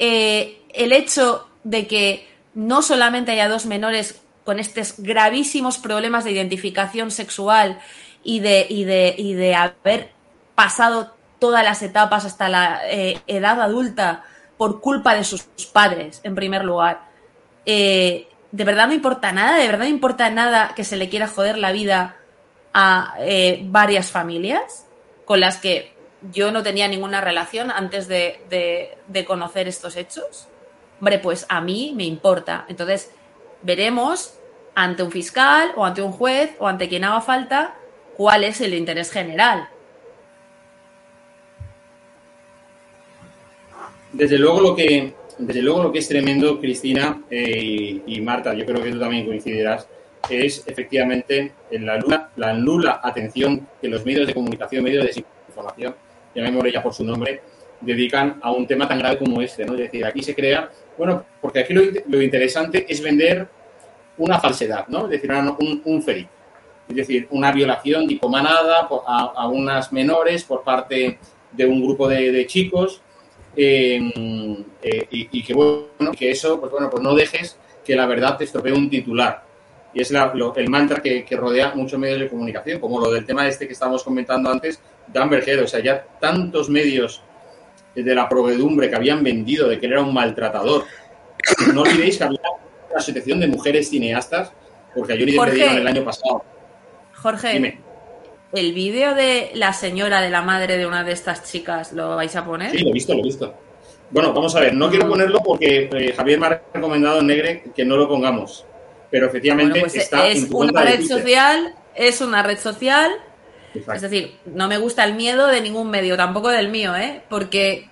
[0.00, 6.32] eh, el hecho de que no solamente haya dos menores con estos gravísimos problemas de
[6.32, 7.80] identificación sexual
[8.24, 10.10] y de, de, de haber
[10.54, 14.24] pasado todas las etapas hasta la eh, edad adulta
[14.56, 15.42] por culpa de sus
[15.72, 17.02] padres, en primer lugar.
[17.66, 19.56] Eh, ¿De verdad no importa nada?
[19.56, 22.16] ¿De verdad no importa nada que se le quiera joder la vida
[22.74, 24.86] a eh, varias familias
[25.24, 25.94] con las que
[26.32, 30.48] yo no tenía ninguna relación antes de conocer estos hechos?
[31.02, 32.64] Hombre, pues a mí me importa.
[32.68, 33.10] Entonces,
[33.60, 34.38] veremos
[34.76, 37.74] ante un fiscal o ante un juez o ante quien haga falta
[38.16, 39.68] cuál es el interés general.
[44.12, 48.64] Desde luego lo que, desde luego lo que es tremendo, Cristina eh, y, Marta, yo
[48.64, 49.88] creo que tú también coincidirás,
[50.30, 55.96] es efectivamente la nula, la nula atención que los medios de comunicación, medios de desinformación,
[56.32, 57.42] llamémosle ya por su nombre,
[57.80, 59.72] dedican a un tema tan grave como este, ¿no?
[59.72, 63.48] Es decir, aquí se crea bueno, porque aquí lo, interesante es vender
[64.18, 65.04] una falsedad, ¿no?
[65.04, 66.28] Es decir, un, un fake.
[66.88, 71.18] Es decir, una violación tipo manada a, unas menores por parte
[71.50, 73.00] de un grupo de, chicos
[73.56, 78.36] em, eh, y, que, bueno, que eso, pues bueno, pues no dejes que la verdad
[78.36, 79.44] te estropee un titular.
[79.94, 83.66] Y es el mantra que, rodea muchos medios de comunicación, como lo del tema este
[83.66, 85.60] que estábamos comentando antes, Dan Berger.
[85.60, 87.22] O sea, ya tantos medios
[87.94, 90.84] de la proveedumbre que habían vendido de que él era un maltratador.
[91.74, 92.40] No olvidéis que había
[92.90, 94.52] una asociación de mujeres cineastas,
[94.94, 96.44] porque yo ni de el año pasado.
[97.14, 97.78] Jorge,
[98.52, 102.34] ¿el vídeo de la señora de la madre de una de estas chicas lo vais
[102.36, 102.70] a poner?
[102.70, 103.54] Sí, lo he visto, lo he visto.
[104.10, 107.64] Bueno, vamos a ver, no quiero ponerlo porque eh, Javier me ha recomendado en Negre
[107.74, 108.66] que no lo pongamos.
[109.10, 113.10] Pero efectivamente pues está es una red social, es una red social
[113.74, 117.22] es decir, no me gusta el miedo de ningún medio, tampoco del mío, ¿eh?
[117.28, 117.88] Porque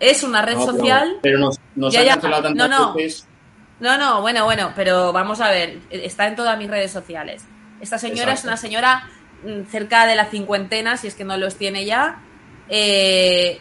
[0.00, 1.18] es una red social.
[1.22, 2.94] Pero, nos, nos ya, tantas no, no.
[3.80, 7.44] No, no, bueno, bueno, pero vamos a ver, está en todas mis redes sociales.
[7.80, 9.08] Esta señora es una señora
[9.44, 12.22] mm, cerca de la cincuentena, si es que no los tiene ya,
[12.68, 13.60] eh,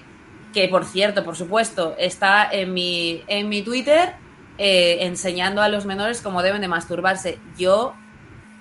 [0.53, 4.13] que por cierto, por supuesto, está en mi, en mi Twitter
[4.57, 7.39] eh, enseñando a los menores cómo deben de masturbarse.
[7.57, 7.95] Yo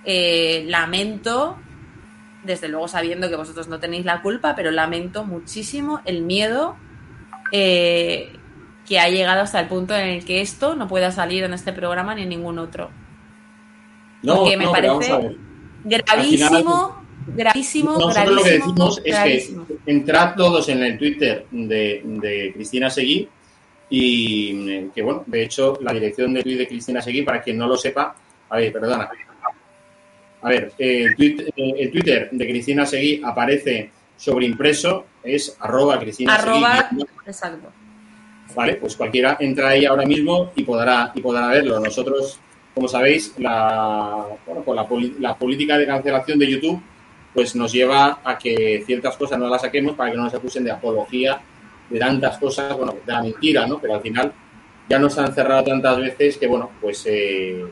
[0.05, 1.59] eh, lamento
[2.45, 6.77] desde luego sabiendo que vosotros no tenéis la culpa, pero lamento muchísimo el miedo
[7.53, 8.33] eh,
[8.87, 11.73] que ha llegado hasta el punto en el que esto no pueda salir en este
[11.73, 12.91] programa ni en ningún otro.
[14.23, 15.37] No, Porque me parece
[15.85, 22.53] gravísimo, gravísimo, Nosotros lo que decimos es que entrad todos en el Twitter de, de
[22.55, 23.29] Cristina Seguí
[23.91, 27.59] y eh, que, bueno, de hecho, la dirección de Twitter de Cristina Seguí, para quien
[27.59, 28.15] no lo sepa,
[28.49, 29.11] a ver, perdona,
[30.43, 36.91] a ver, el, Twitter de Cristina Seguí aparece sobreimpreso, es arroba Cristina arroba,
[37.25, 37.69] exacto.
[38.55, 41.81] Vale, pues cualquiera entra ahí ahora mismo y podrá, y podrá verlo.
[41.81, 42.39] Nosotros,
[42.75, 46.83] como sabéis, la, bueno, pues la, política de cancelación de YouTube
[47.33, 50.65] pues nos lleva a que ciertas cosas no las saquemos para que no nos acusen
[50.65, 51.41] de apología
[51.89, 53.79] de tantas cosas, bueno, de la mentira, ¿no?
[53.79, 54.33] Pero al final
[54.89, 57.65] ya nos han cerrado tantas veces que, bueno, pues eh,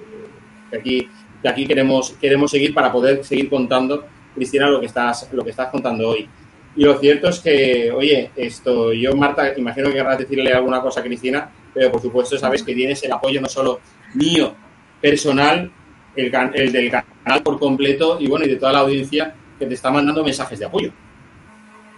[0.73, 1.09] aquí
[1.43, 5.51] de aquí queremos, queremos seguir para poder seguir contando, Cristina, lo que estás, lo que
[5.51, 6.29] estás contando hoy.
[6.77, 11.01] Y lo cierto es que, oye, esto, yo, Marta, imagino que querrás decirle alguna cosa
[11.01, 13.81] a Cristina, pero por supuesto sabes que tienes el apoyo no solo
[14.15, 14.55] mío,
[15.01, 15.71] personal,
[16.15, 19.75] el, el del canal por completo y bueno, y de toda la audiencia que te
[19.75, 20.93] está mandando mensajes de apoyo.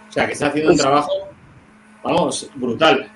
[0.09, 1.11] O sea, que está haciendo un trabajo,
[2.03, 3.09] vamos, brutal.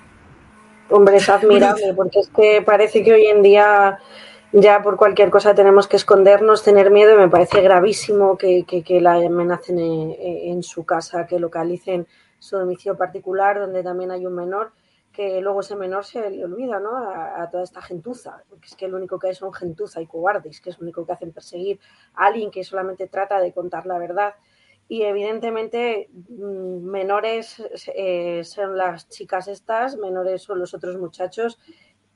[0.90, 3.98] Hombre, es admirable, porque es que parece que hoy en día
[4.52, 8.64] ya por cualquier cosa tenemos que escondernos, tener miedo y me parece gravísimo que,
[9.00, 12.06] la amenacen en, su casa, que localicen
[12.38, 14.72] su domicilio particular donde también hay un menor,
[15.12, 16.96] que luego ese menor se le olvida ¿no?
[16.96, 20.60] a, toda esta gentuza, porque es que lo único que hay son gentuza y cobardes,
[20.60, 21.80] que es lo único que hacen perseguir
[22.14, 24.34] a alguien que solamente trata de contar la verdad
[24.88, 27.62] y evidentemente mm, menores
[27.94, 31.58] eh, son las chicas estas, menores son los otros muchachos,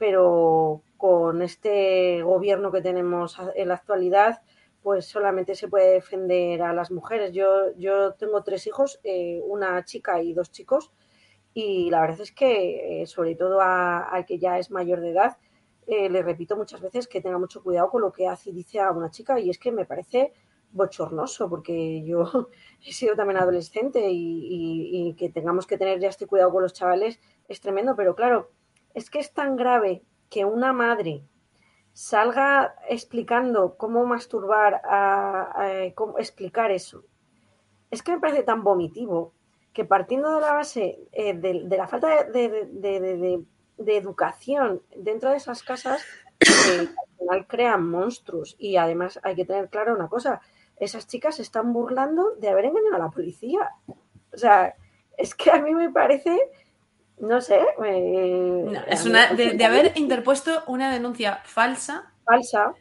[0.03, 4.43] pero con este gobierno que tenemos en la actualidad,
[4.83, 7.31] pues solamente se puede defender a las mujeres.
[7.31, 10.91] Yo, yo tengo tres hijos, eh, una chica y dos chicos,
[11.55, 15.37] y la verdad es que, eh, sobre todo al que ya es mayor de edad,
[15.87, 18.81] eh, le repito muchas veces que tenga mucho cuidado con lo que hace y dice
[18.81, 20.33] a una chica, y es que me parece
[20.73, 22.25] bochornoso, porque yo
[22.85, 26.73] he sido también adolescente y, y que tengamos que tener ya este cuidado con los
[26.73, 28.51] chavales es tremendo, pero claro,
[28.95, 31.25] es que es tan grave que una madre
[31.93, 37.05] salga explicando cómo masturbar, a, cómo explicar eso.
[37.91, 39.35] Es que me parece tan vomitivo
[39.73, 43.45] que partiendo de la base eh, de, la falta de,
[43.87, 46.03] educación dentro de esas casas,
[46.41, 48.57] eh, al final crean monstruos.
[48.59, 50.41] Y además hay que tener claro una cosa,
[50.79, 53.71] esas chicas se están burlando de haber engañado a la policía.
[53.87, 54.75] O sea,
[55.17, 56.51] es que a mí me parece
[57.23, 57.61] no sé.
[58.89, 62.13] es una, de, haber interpuesto una denuncia falsa.
[62.25, 62.75] Falsa.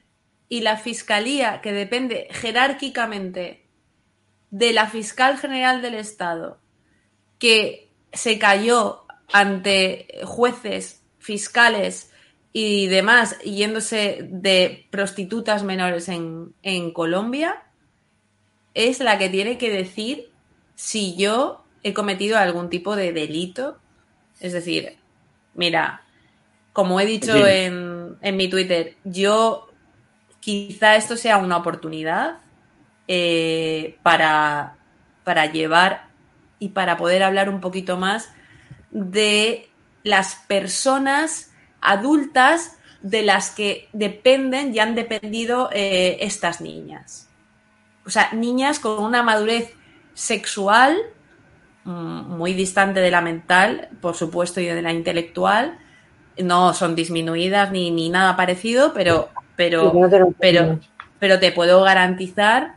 [0.50, 3.68] Y la fiscalía, que depende jerárquicamente
[4.50, 6.58] de la fiscal general del Estado,
[7.38, 12.12] que se cayó ante jueces, fiscales
[12.52, 17.64] y demás, yéndose de prostitutas menores en, en Colombia,
[18.74, 20.32] es la que tiene que decir
[20.74, 23.78] si yo he cometido algún tipo de delito
[24.42, 24.98] es decir,
[25.54, 26.02] mira,
[26.74, 29.70] como he dicho en, mi Twitter, yo
[30.40, 32.40] quizá esto sea una oportunidad
[33.08, 34.76] eh, para,
[35.24, 36.08] para llevar
[36.60, 38.34] y para poder hablar un poquito más
[38.90, 39.70] de
[40.04, 47.30] las personas adultas de las que dependen y han dependido eh, estas niñas.
[48.06, 49.74] O sea, niñas con una madurez
[50.14, 50.98] sexual
[51.84, 55.78] muy distante de la mental, por supuesto, y de la intelectual.
[56.38, 59.94] No son disminuidas ni, ni nada parecido, pero, pero,
[60.40, 60.80] pero,
[61.20, 62.76] pero te puedo garantizar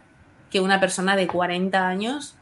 [0.50, 2.36] que una persona de 40 años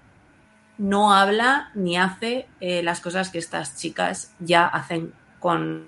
[0.79, 5.87] no habla ni hace eh, las cosas que estas chicas ya hacen con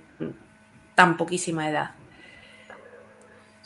[0.95, 1.91] tan poquísima edad.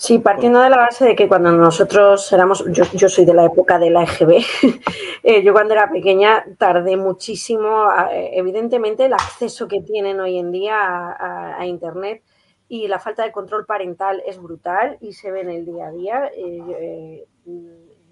[0.01, 3.81] Sí, partiendo de la base de que cuando nosotros éramos, yo, soy de la época
[3.81, 4.45] de la EGB,
[5.25, 10.77] eh, yo cuando era pequeña tardé muchísimo, evidentemente el acceso que tienen hoy en día
[10.79, 12.23] a, Internet
[12.69, 15.91] y la falta de control parental es brutal y se ve en el día a
[15.91, 16.31] día.
[16.33, 17.27] Eh,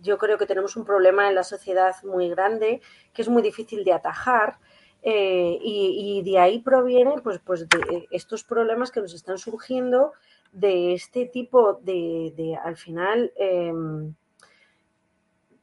[0.03, 2.80] yo creo que tenemos un problema en la sociedad muy grande
[3.14, 4.59] que es muy difícil de atajar.
[5.03, 7.64] Eh, y, de ahí provienen pues, pues
[8.11, 10.14] estos problemas que nos están surgiendo
[10.53, 14.14] de este tipo de, al final, em,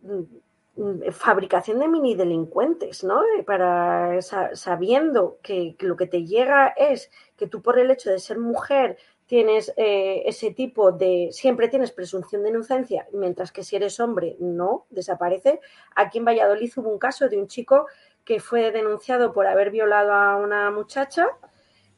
[0.02, 3.22] mm, fabricación de mini delincuentes, ¿no?
[3.38, 8.20] Eh, para sabiendo que, lo que te llega es que tú por el hecho de
[8.20, 13.76] ser mujer tienes eh, ese tipo de, siempre tienes presunción de inocencia, mientras que si
[13.76, 15.60] eres hombre no, desaparece.
[15.96, 17.88] Aquí en Valladolid hubo un caso de un chico
[18.26, 21.30] que fue denunciado por haber violado a una muchacha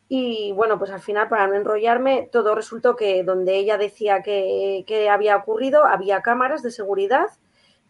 [0.08, 5.10] y bueno, pues al final, para no enrollarme, todo resultó que donde ella decía que,
[5.12, 7.28] había ocurrido, había cámaras de seguridad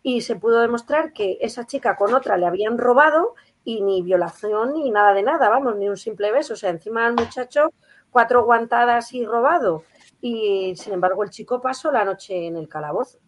[0.02, 3.36] y se pudo demostrar que esa chica con otra le habían robado
[3.66, 6.54] y ni violación ni nada de nada, vamos, ni un simple beso.
[6.54, 7.74] O sea, encima del muchacho,
[8.12, 9.84] cuatro guantadas y robado.
[10.22, 13.20] Y sin embargo, el chico pasó la noche en el calabozo.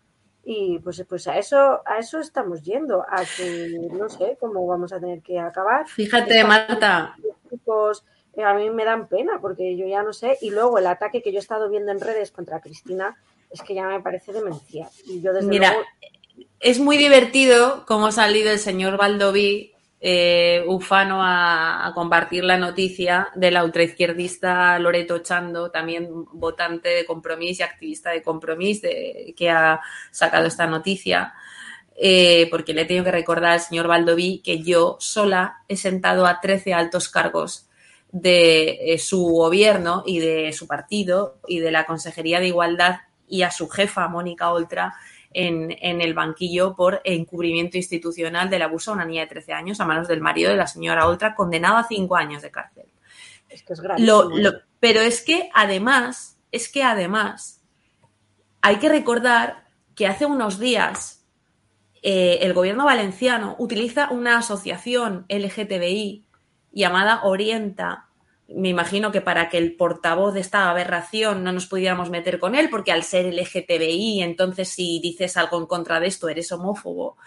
[0.46, 4.94] Y pues, pues a eso, a eso estamos yendo, a que no sé cómo vamos
[4.94, 5.88] a tener que acabar.
[5.88, 7.18] Fíjate, Marta
[8.44, 10.38] a mí me dan pena porque yo ya no sé.
[10.42, 13.18] Y luego el ataque que yo he estado viendo en redes contra Cristina
[13.50, 14.90] es que ya me parece demencia.
[15.06, 15.76] Y yo desde Mira,
[16.60, 23.30] es muy divertido cómo ha salido el señor Valdoví, eh, ufano, a, compartir la noticia
[23.36, 28.88] de la ultraizquierdista Loreto Chando, también votante de compromiso y activista de compromiso,
[29.36, 29.82] que ha
[30.12, 31.34] sacado esta noticia.
[32.00, 36.28] Eh, porque le he tenido que recordar al señor Valdoví que yo sola he sentado
[36.28, 37.66] a 13 altos cargos
[38.12, 42.97] de eh, su gobierno y de su partido y de la Consejería de Igualdad
[43.28, 44.95] y a su jefa, Mónica Oltra,
[45.34, 49.86] en, el banquillo por encubrimiento institucional del abuso a una niña de 13 años a
[49.86, 52.86] manos del marido de la señora Oltra, condenado a cinco años de cárcel.
[53.49, 53.82] Es que es
[54.80, 57.62] pero es que además, es que además
[58.62, 61.26] hay que recordar que hace unos días
[62.03, 66.26] eh, el gobierno valenciano utiliza una asociación LGTBI
[66.78, 68.05] llamada Orienta.
[68.47, 72.55] Me imagino que para que el portavoz de esta aberración no nos pudiéramos meter con
[72.55, 77.17] él, porque al ser LGTBI, entonces si dices algo en contra de esto eres homófobo.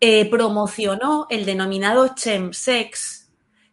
[0.00, 3.30] eh, promocionó el denominado chemsex,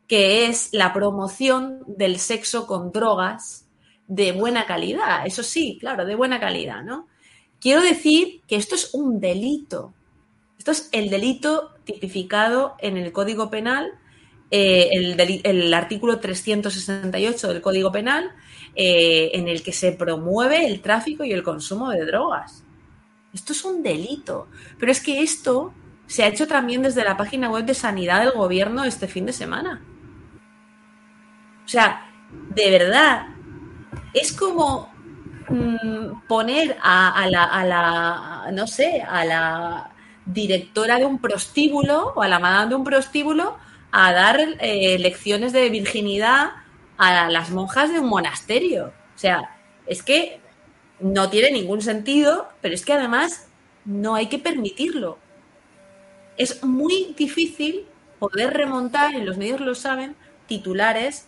[0.08, 3.68] que es la promoción del sexo con drogas
[4.08, 5.26] de buena calidad.
[5.26, 7.08] Eso sí, claro, de buena calidad, ¿no?
[7.60, 9.94] Quiero decir que esto es un delito.
[10.58, 13.92] Esto es el delito tipificado en el Código Penal,
[14.56, 14.90] eh,
[15.44, 18.32] el, artículo 368 del Código Penal,
[18.76, 22.64] eh, en el que se promueve el tráfico y el consumo de drogas.
[23.34, 24.48] Esto es un delito.
[24.80, 25.74] Pero es que esto
[26.06, 29.34] se ha hecho también desde la página web de Sanidad del Gobierno este fin de
[29.34, 29.82] semana.
[31.66, 32.12] O sea,
[32.54, 33.28] de verdad,
[34.14, 34.94] es como
[35.50, 39.92] Mm, poner a, la, no sé, a la
[40.26, 43.58] directora de un prostíbulo o a la madame de un prostíbulo
[43.96, 46.50] a dar eh, lecciones de virginidad
[46.98, 48.92] a las monjas de un monasterio.
[49.16, 50.40] O sea, es que
[51.00, 53.48] no tiene ningún sentido, pero es que además
[53.86, 55.20] no hay que permitirlo.
[56.38, 57.86] Es muy difícil
[58.18, 60.16] poder remontar, y los medios lo saben,
[60.48, 61.28] titulares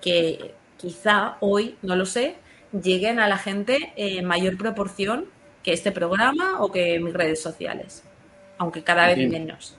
[0.00, 2.36] que quizá hoy, no lo sé,
[2.72, 5.26] lleguen a la gente en mayor proporción
[5.62, 8.04] que este programa o que mis redes sociales,
[8.56, 9.76] aunque cada vez menos.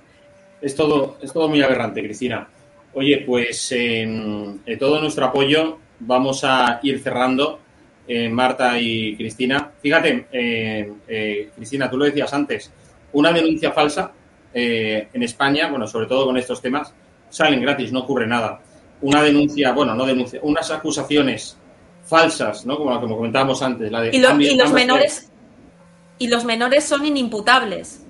[0.62, 2.47] Es todo, es todo muy aberrante, Cristina.
[2.93, 7.60] Oye, pues en todo nuestro apoyo vamos a ir cerrando,
[8.08, 9.72] eh, Marta y Cristina.
[9.82, 12.72] Fíjate, eh, eh, Cristina, tú lo decías antes,
[13.14, 14.12] una denuncia falsa
[14.53, 16.91] en España, bueno, sobre todo con estos temas,
[17.30, 18.60] salen gratis, no ocurre nada.
[19.01, 21.55] Una denuncia, bueno, no denuncia, unas acusaciones
[22.03, 22.76] falsas, ¿no?
[22.76, 23.91] Como lo que comentábamos antes.
[23.91, 25.30] La de y, los menores
[26.18, 28.03] y los menores son inimputables.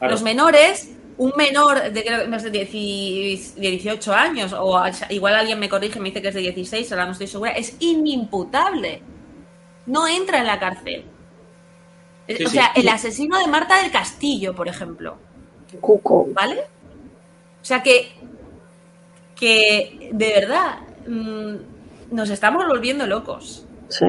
[0.00, 0.90] Los menores,
[1.20, 6.34] un menor de, de 18 años, o igual alguien me corrige, me dice que es
[6.34, 9.02] de 16, ahora no estoy segura, es inimputable.
[9.84, 11.04] No entra en la cárcel.
[12.26, 15.18] o sea, el asesino de Marta del Castillo, por ejemplo.
[15.78, 16.26] Cuco.
[16.32, 16.60] ¿Vale?
[17.60, 18.12] O sea que,
[19.38, 21.56] que de verdad, mm,
[22.12, 23.66] nos estamos volviendo locos.
[23.88, 24.06] Sí.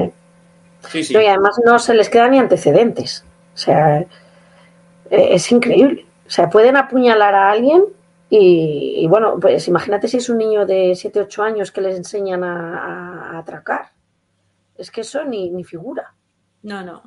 [1.10, 3.22] y además no se les quedan ni antecedentes.
[3.54, 4.06] O sea, e,
[5.10, 6.06] es increíble.
[6.32, 7.84] O sea, pueden apuñalar a alguien
[8.30, 12.42] y, bueno, pues imagínate si es un niño de 7, 8 años que les enseñan
[12.42, 13.90] a, atracar.
[14.74, 16.14] Es que eso ni, ni figura.
[16.62, 17.02] No, no.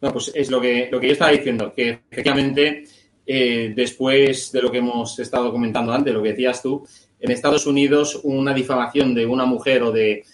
[0.00, 2.82] No, pues es lo que, lo que yo estaba diciendo, que efectivamente,
[3.24, 6.84] eh, después de lo que hemos estado comentando antes, lo que decías tú,
[7.20, 10.24] en Estados Unidos una difamación de una mujer o de,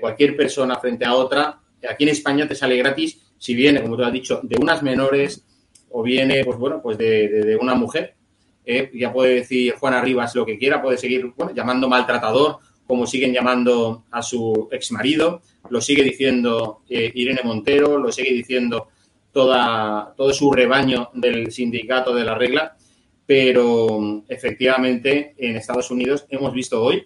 [0.00, 1.58] cualquier persona frente a otra,
[1.90, 5.44] aquí en España te sale gratis si viene, como tú has dicho, de unas menores
[5.90, 8.14] o viene, pues bueno, pues de, una mujer.
[8.64, 13.32] Eh, ya puede decir Juana Rivas lo que quiera, puede seguir llamando maltratador, como siguen
[13.32, 18.88] llamando a su ex marido, lo sigue diciendo eh, Irene Montero, lo sigue diciendo
[19.32, 22.76] toda, todo su rebaño del sindicato de la regla
[23.26, 27.04] pero efectivamente en Estados Unidos hemos visto hoy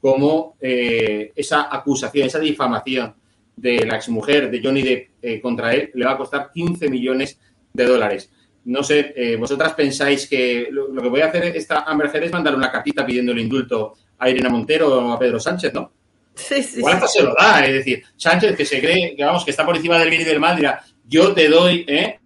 [0.00, 3.14] cómo eh, esa acusación, esa difamación
[3.54, 7.40] de la exmujer de Johnny Depp contra él le va a costar 15 millones de
[7.72, 8.30] dólares.
[8.64, 12.32] No sé, eh, vosotras pensáis que lo, que voy a hacer esta Amber Heard es
[12.32, 15.92] mandar una cartita pidiendo el indulto a Irina Montero o a Pedro Sánchez, ¿no?
[16.34, 16.78] Sí, sí.
[16.78, 19.76] Igual se lo da, es decir, Sánchez que se cree que vamos que está por
[19.76, 22.18] encima del bien y del mal dirá, yo te doy, en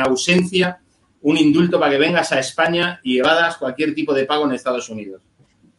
[0.00, 0.82] ausencia
[1.22, 4.88] un indulto para que vengas a España y evadas cualquier tipo de pago en Estados
[4.88, 5.22] Unidos.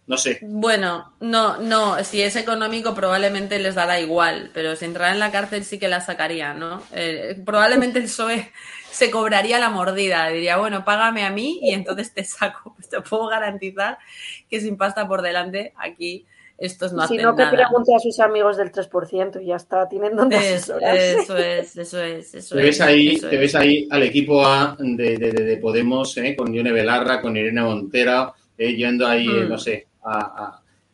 [0.05, 0.39] No sé.
[0.41, 5.31] Bueno, no, no, si es económico probablemente les dará igual, pero si entrara en la
[5.31, 6.83] cárcel sí que la sacaría, ¿no?
[6.93, 8.51] Eh, probablemente el PSOE
[8.91, 12.73] se cobraría la mordida, diría, bueno, págame a mí y entonces te saco.
[12.75, 13.97] Pues te puedo garantizar
[14.49, 16.25] que sin pasta por delante aquí
[16.57, 20.15] estos no si no, que pregunte a sus amigos del 3% y ya está, tienen
[20.15, 24.77] donde Eso es, eso es, eso te ves ahí, te ves ahí al equipo A
[24.79, 26.35] de, Podemos, ¿eh?
[26.35, 29.49] con Yone Belarra, con Irene Montera, eh, yendo ahí, mm.
[29.49, 29.87] no sé,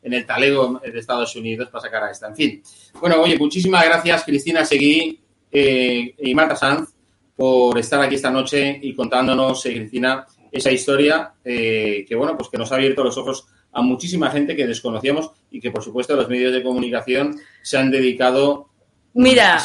[0.01, 2.27] en el talego de Estados Unidos para sacar a esta.
[2.27, 2.63] En fin.
[2.99, 5.19] Bueno, oye, muchísimas gracias, Cristina Seguí
[5.51, 6.89] eh, y Marta Sanz,
[7.35, 12.71] por estar aquí esta noche y contándonos, Cristina, esa historia que, bueno, pues que nos
[12.71, 16.53] ha abierto los ojos a muchísima gente que desconocíamos y que, por supuesto, los medios
[16.53, 18.69] de comunicación se han dedicado.
[19.13, 19.59] Mira,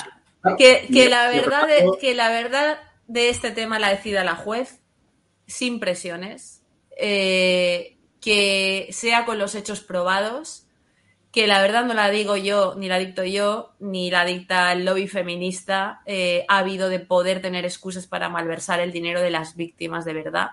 [0.59, 4.81] que, la verdad de, que la verdad de este tema la decida la juez,
[5.47, 6.63] sin presiones,
[6.97, 7.94] eh,
[8.25, 10.67] que sea con los hechos probados,
[11.31, 14.87] que la verdad no la digo yo, ni la dicto yo, ni la dicta el
[14.87, 19.57] lobby feminista, eh, ha habido de poder tener excusas para malversar el dinero de las
[19.57, 20.53] víctimas de verdad.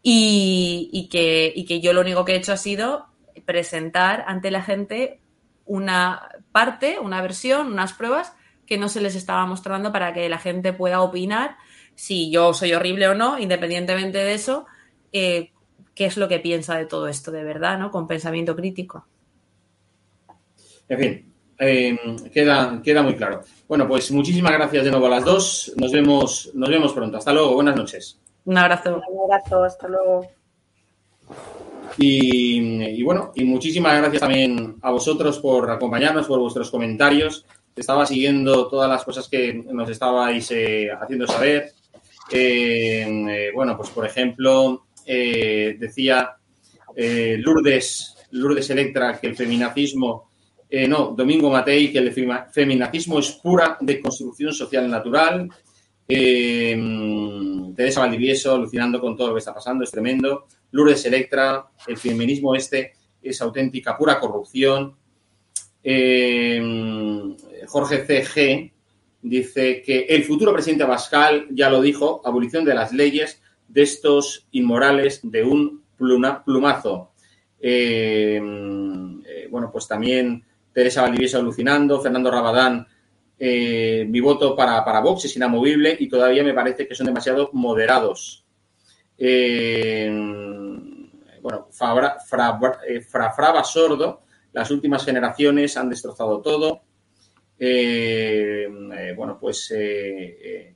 [0.00, 3.06] Y, que, que yo lo único que he hecho ha sido
[3.44, 5.20] presentar ante la gente
[5.64, 8.34] una parte, una versión, unas pruebas
[8.66, 11.56] que no se les estaba mostrando para que la gente pueda opinar
[11.96, 14.66] si yo soy horrible o no, independientemente de eso,
[15.12, 15.50] eh,
[15.98, 17.90] qué es lo que piensa de todo esto de verdad, ¿no?
[17.90, 19.04] Con pensamiento crítico.
[20.88, 21.98] En fin, eh,
[22.32, 23.40] queda, queda muy claro.
[23.66, 25.72] Bueno, pues muchísimas gracias de nuevo a las dos.
[25.76, 27.18] Nos vemos, nos vemos pronto.
[27.18, 28.20] Hasta luego, buenas noches.
[28.44, 29.02] Un abrazo.
[29.08, 30.24] Un abrazo, hasta luego.
[31.96, 37.44] Y, y, bueno, y muchísimas gracias también a vosotros por acompañarnos, por vuestros comentarios.
[37.74, 41.72] Estaba siguiendo todas las cosas que nos estabais eh, haciendo saber.
[42.30, 46.36] Eh, eh, bueno, pues por ejemplo, decía
[46.96, 50.30] Lourdes, Lourdes Electra que el feminacismo,
[50.88, 52.12] no, Domingo Matei, que el
[52.52, 55.48] feminacismo es pura deconstrucción social natural.
[56.06, 60.46] Teresa Valdivieso, alucinando con todo lo que está pasando, es tremendo.
[60.72, 62.92] Lourdes Electra, el feminismo este
[63.22, 64.96] es auténtica, pura corrupción.
[65.82, 66.60] Eh,
[67.66, 68.72] Jorge CG
[69.22, 74.46] dice que el futuro presidente Abascal ya lo dijo, abolición de las leyes de estos
[74.52, 77.12] inmorales de un plumazo.
[77.60, 78.40] Eh,
[79.26, 82.86] eh, bueno, pues también Teresa Valdivieso alucinando, Fernando Rabadán,
[83.38, 87.50] eh, mi voto para, para Vox es inamovible y todavía me parece que son demasiado
[87.52, 88.44] moderados.
[89.16, 90.10] Eh,
[91.40, 96.82] bueno, Fraba Sordo, las últimas generaciones han destrozado todo.
[97.58, 100.74] Eh, eh, bueno, pues eh, eh,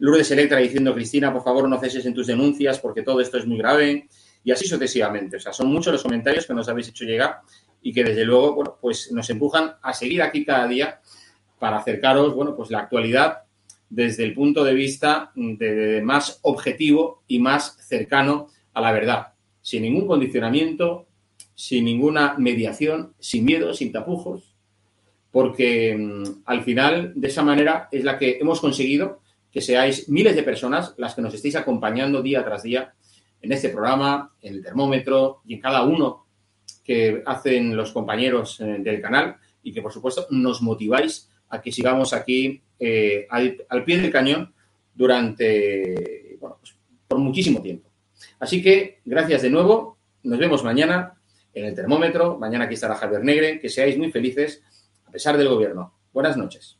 [0.00, 3.46] Lourdes Electra diciendo, Cristina, por favor no ceses en tus denuncias porque todo esto es
[3.46, 4.08] muy grave
[4.42, 5.36] y así sucesivamente.
[5.36, 7.40] O sea, son muchos los comentarios que nos habéis hecho llegar
[7.82, 11.00] y que desde luego, bueno, pues nos empujan a seguir aquí cada día
[11.58, 13.42] para acercaros, bueno, pues la actualidad
[13.90, 19.82] desde el punto de vista de, más objetivo y más cercano a la verdad, sin
[19.82, 21.06] ningún condicionamiento,
[21.54, 24.54] sin ninguna mediación, sin miedo, sin tapujos,
[25.30, 29.19] porque mm, al final, de esa manera, es la que hemos conseguido
[29.50, 32.94] que seáis miles de personas las que nos estéis acompañando día tras día
[33.42, 36.26] en este programa, en el termómetro y en cada uno
[36.84, 41.72] que hacen los compañeros eh, del canal y que, por supuesto, nos motiváis a que
[41.72, 44.54] sigamos aquí eh, al, al, pie del cañón
[44.94, 46.74] durante, bueno, pues,
[47.08, 47.90] por muchísimo tiempo.
[48.38, 49.98] Así que, gracias de nuevo.
[50.22, 51.14] Nos vemos mañana
[51.52, 52.38] en el termómetro.
[52.38, 53.60] Mañana aquí estará Javier Negre.
[53.60, 54.62] Que seáis muy felices
[55.06, 55.94] a pesar del gobierno.
[56.12, 56.79] Buenas noches.